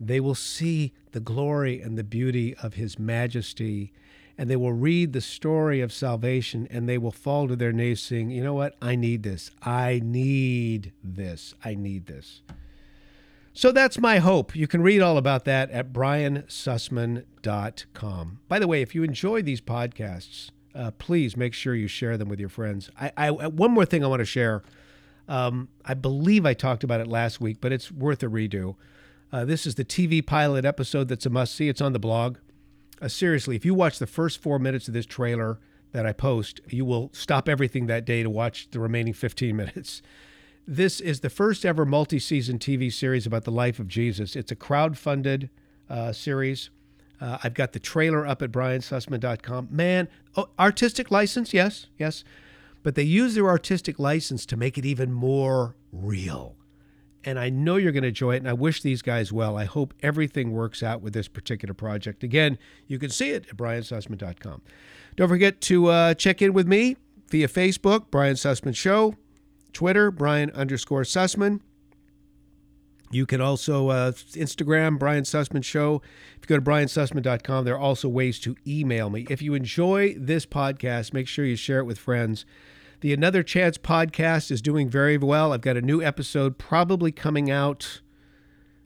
they 0.00 0.18
will 0.18 0.34
see 0.34 0.92
the 1.12 1.20
glory 1.20 1.80
and 1.80 1.96
the 1.96 2.04
beauty 2.04 2.56
of 2.56 2.74
His 2.74 2.98
majesty, 2.98 3.92
and 4.36 4.50
they 4.50 4.56
will 4.56 4.72
read 4.72 5.12
the 5.12 5.20
story 5.20 5.80
of 5.80 5.92
salvation, 5.92 6.66
and 6.70 6.88
they 6.88 6.98
will 6.98 7.12
fall 7.12 7.46
to 7.48 7.56
their 7.56 7.72
knees 7.72 8.00
saying, 8.00 8.30
You 8.30 8.42
know 8.42 8.54
what? 8.54 8.74
I 8.82 8.96
need 8.96 9.22
this. 9.22 9.50
I 9.62 10.00
need 10.02 10.92
this. 11.04 11.54
I 11.64 11.74
need 11.74 12.06
this. 12.06 12.42
So 13.52 13.72
that's 13.72 13.98
my 13.98 14.18
hope. 14.18 14.54
You 14.54 14.66
can 14.66 14.82
read 14.82 15.00
all 15.00 15.16
about 15.16 15.46
that 15.46 15.70
at 15.70 15.90
briansussman.com. 15.90 18.40
By 18.48 18.58
the 18.58 18.66
way, 18.66 18.82
if 18.82 18.94
you 18.94 19.02
enjoy 19.02 19.40
these 19.40 19.62
podcasts, 19.62 20.50
uh, 20.74 20.90
please 20.90 21.38
make 21.38 21.54
sure 21.54 21.74
you 21.74 21.88
share 21.88 22.18
them 22.18 22.28
with 22.28 22.38
your 22.38 22.50
friends. 22.50 22.90
I, 23.00 23.12
I 23.16 23.30
one 23.30 23.70
more 23.70 23.86
thing 23.86 24.04
I 24.04 24.08
want 24.08 24.20
to 24.20 24.26
share. 24.26 24.62
Um, 25.28 25.68
I 25.84 25.94
believe 25.94 26.46
I 26.46 26.54
talked 26.54 26.84
about 26.84 27.00
it 27.00 27.06
last 27.06 27.40
week, 27.40 27.58
but 27.60 27.72
it's 27.72 27.90
worth 27.90 28.22
a 28.22 28.26
redo. 28.26 28.76
Uh, 29.32 29.44
this 29.44 29.66
is 29.66 29.74
the 29.74 29.84
TV 29.84 30.24
pilot 30.24 30.64
episode 30.64 31.08
that's 31.08 31.26
a 31.26 31.30
must 31.30 31.54
see. 31.54 31.68
It's 31.68 31.80
on 31.80 31.92
the 31.92 31.98
blog. 31.98 32.38
Uh, 33.00 33.08
seriously, 33.08 33.56
if 33.56 33.64
you 33.64 33.74
watch 33.74 33.98
the 33.98 34.06
first 34.06 34.40
four 34.40 34.58
minutes 34.58 34.88
of 34.88 34.94
this 34.94 35.06
trailer 35.06 35.58
that 35.92 36.06
I 36.06 36.12
post, 36.12 36.60
you 36.68 36.84
will 36.84 37.10
stop 37.12 37.48
everything 37.48 37.86
that 37.86 38.04
day 38.04 38.22
to 38.22 38.30
watch 38.30 38.70
the 38.70 38.80
remaining 38.80 39.12
15 39.12 39.56
minutes. 39.56 40.02
This 40.66 41.00
is 41.00 41.20
the 41.20 41.30
first 41.30 41.64
ever 41.64 41.84
multi 41.84 42.18
season 42.18 42.58
TV 42.58 42.92
series 42.92 43.26
about 43.26 43.44
the 43.44 43.52
life 43.52 43.78
of 43.78 43.88
Jesus. 43.88 44.34
It's 44.34 44.50
a 44.50 44.56
crowd 44.56 44.98
funded 44.98 45.50
uh, 45.88 46.12
series. 46.12 46.70
Uh, 47.20 47.38
I've 47.42 47.54
got 47.54 47.72
the 47.72 47.78
trailer 47.78 48.26
up 48.26 48.42
at 48.42 48.52
briansussman.com. 48.52 49.68
Man, 49.70 50.08
oh, 50.36 50.48
artistic 50.58 51.10
license, 51.10 51.54
yes, 51.54 51.86
yes. 51.98 52.24
But 52.86 52.94
they 52.94 53.02
use 53.02 53.34
their 53.34 53.48
artistic 53.48 53.98
license 53.98 54.46
to 54.46 54.56
make 54.56 54.78
it 54.78 54.86
even 54.86 55.12
more 55.12 55.74
real 55.90 56.54
and 57.26 57.40
I 57.40 57.50
know 57.50 57.74
you're 57.74 57.90
going 57.90 58.02
to 58.02 58.08
enjoy 58.08 58.36
it. 58.36 58.38
And 58.38 58.48
I 58.48 58.52
wish 58.52 58.80
these 58.80 59.02
guys 59.02 59.32
well. 59.32 59.58
I 59.58 59.64
hope 59.64 59.92
everything 60.00 60.52
works 60.52 60.80
out 60.80 61.02
with 61.02 61.12
this 61.12 61.26
particular 61.26 61.74
project. 61.74 62.22
Again, 62.22 62.56
you 62.86 63.00
can 63.00 63.10
see 63.10 63.30
it 63.30 63.48
at 63.50 63.56
briansussman.com. 63.56 64.62
Don't 65.16 65.28
forget 65.28 65.60
to 65.62 65.88
uh, 65.88 66.14
check 66.14 66.40
in 66.40 66.52
with 66.52 66.68
me 66.68 66.96
via 67.28 67.48
Facebook, 67.48 68.12
Brian 68.12 68.36
Sussman 68.36 68.76
Show, 68.76 69.16
Twitter, 69.72 70.12
Brian 70.12 70.50
underscore 70.52 71.02
Sussman. 71.02 71.60
You 73.10 73.26
can 73.26 73.40
also 73.40 73.88
uh, 73.88 74.12
Instagram 74.12 74.98
Brian 74.98 75.24
Sussman 75.24 75.64
Show. 75.64 76.02
If 76.36 76.48
you 76.48 76.56
go 76.56 76.56
to 76.56 76.62
briansussman.com, 76.62 77.64
there 77.64 77.74
are 77.74 77.80
also 77.80 78.08
ways 78.08 78.38
to 78.40 78.54
email 78.66 79.10
me. 79.10 79.26
If 79.28 79.42
you 79.42 79.54
enjoy 79.54 80.14
this 80.16 80.46
podcast, 80.46 81.12
make 81.12 81.26
sure 81.26 81.44
you 81.44 81.56
share 81.56 81.80
it 81.80 81.84
with 81.84 81.98
friends. 81.98 82.46
The 83.00 83.12
Another 83.12 83.42
Chance 83.42 83.76
podcast 83.76 84.50
is 84.50 84.62
doing 84.62 84.88
very 84.88 85.18
well. 85.18 85.52
I've 85.52 85.60
got 85.60 85.76
a 85.76 85.82
new 85.82 86.02
episode 86.02 86.56
probably 86.56 87.12
coming 87.12 87.50
out 87.50 88.00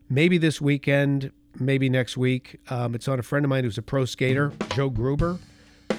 maybe 0.08 0.36
this 0.36 0.60
weekend, 0.60 1.30
maybe 1.60 1.88
next 1.88 2.16
week. 2.16 2.58
Um, 2.70 2.96
it's 2.96 3.06
on 3.06 3.20
a 3.20 3.22
friend 3.22 3.44
of 3.44 3.50
mine 3.50 3.62
who's 3.62 3.78
a 3.78 3.82
pro 3.82 4.04
skater, 4.04 4.52
Joe 4.74 4.90
Gruber, 4.90 5.38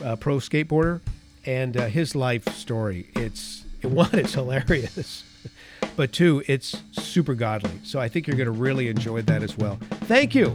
a 0.03 0.17
pro 0.17 0.37
skateboarder, 0.37 0.99
and 1.45 1.77
uh, 1.77 1.85
his 1.85 2.13
life 2.13 2.53
story. 2.53 3.07
It's 3.15 3.63
one, 3.81 4.09
it's 4.11 4.33
hilarious, 4.33 5.23
but 5.95 6.11
two, 6.11 6.43
it's 6.47 6.81
super 6.91 7.33
godly. 7.33 7.79
So 7.83 8.01
I 8.01 8.09
think 8.09 8.27
you're 8.27 8.37
going 8.37 8.45
to 8.45 8.51
really 8.51 8.89
enjoy 8.89 9.21
that 9.21 9.41
as 9.41 9.57
well. 9.57 9.79
Thank 10.01 10.35
you. 10.35 10.53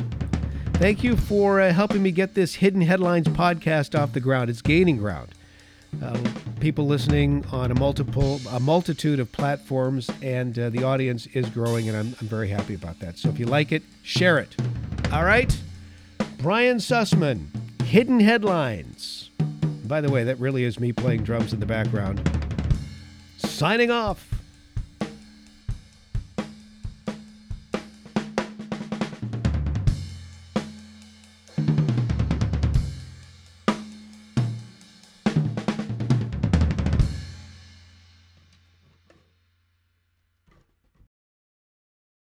Thank 0.75 1.03
you 1.03 1.16
for 1.16 1.62
uh, 1.62 1.73
helping 1.73 2.03
me 2.03 2.11
get 2.11 2.35
this 2.35 2.57
Hidden 2.57 2.83
Headlines 2.83 3.29
podcast 3.29 3.99
off 3.99 4.12
the 4.12 4.21
ground. 4.21 4.51
It's 4.51 4.61
gaining 4.61 4.99
ground 4.99 5.31
uh, 6.02 6.18
people 6.61 6.87
listening 6.87 7.44
on 7.52 7.70
a 7.70 7.74
multiple 7.74 8.40
a 8.50 8.61
multitude 8.61 9.20
of 9.20 9.30
platforms, 9.32 10.11
and 10.22 10.59
uh, 10.59 10.70
the 10.70 10.85
audience 10.85 11.26
is 11.28 11.48
growing, 11.50 11.88
and 11.88 11.96
I'm, 11.96 12.16
I'm 12.20 12.28
very 12.28 12.48
happy 12.48 12.74
about 12.74 12.98
that. 13.00 13.18
So 13.18 13.28
if 13.28 13.38
you 13.38 13.46
like 13.46 13.72
it, 13.72 13.82
share 14.02 14.38
it. 14.38 14.56
All 15.12 15.24
right, 15.24 15.56
Brian 16.38 16.78
Sussman, 16.78 17.46
Hidden 17.82 18.20
Headlines. 18.20 19.30
By 19.85 20.00
the 20.00 20.11
way, 20.11 20.24
that 20.24 20.38
really 20.40 20.64
is 20.64 20.80
me 20.80 20.92
playing 20.92 21.22
drums 21.22 21.52
in 21.52 21.61
the 21.61 21.66
background. 21.66 22.20
Signing 23.37 23.90
off. 23.90 24.36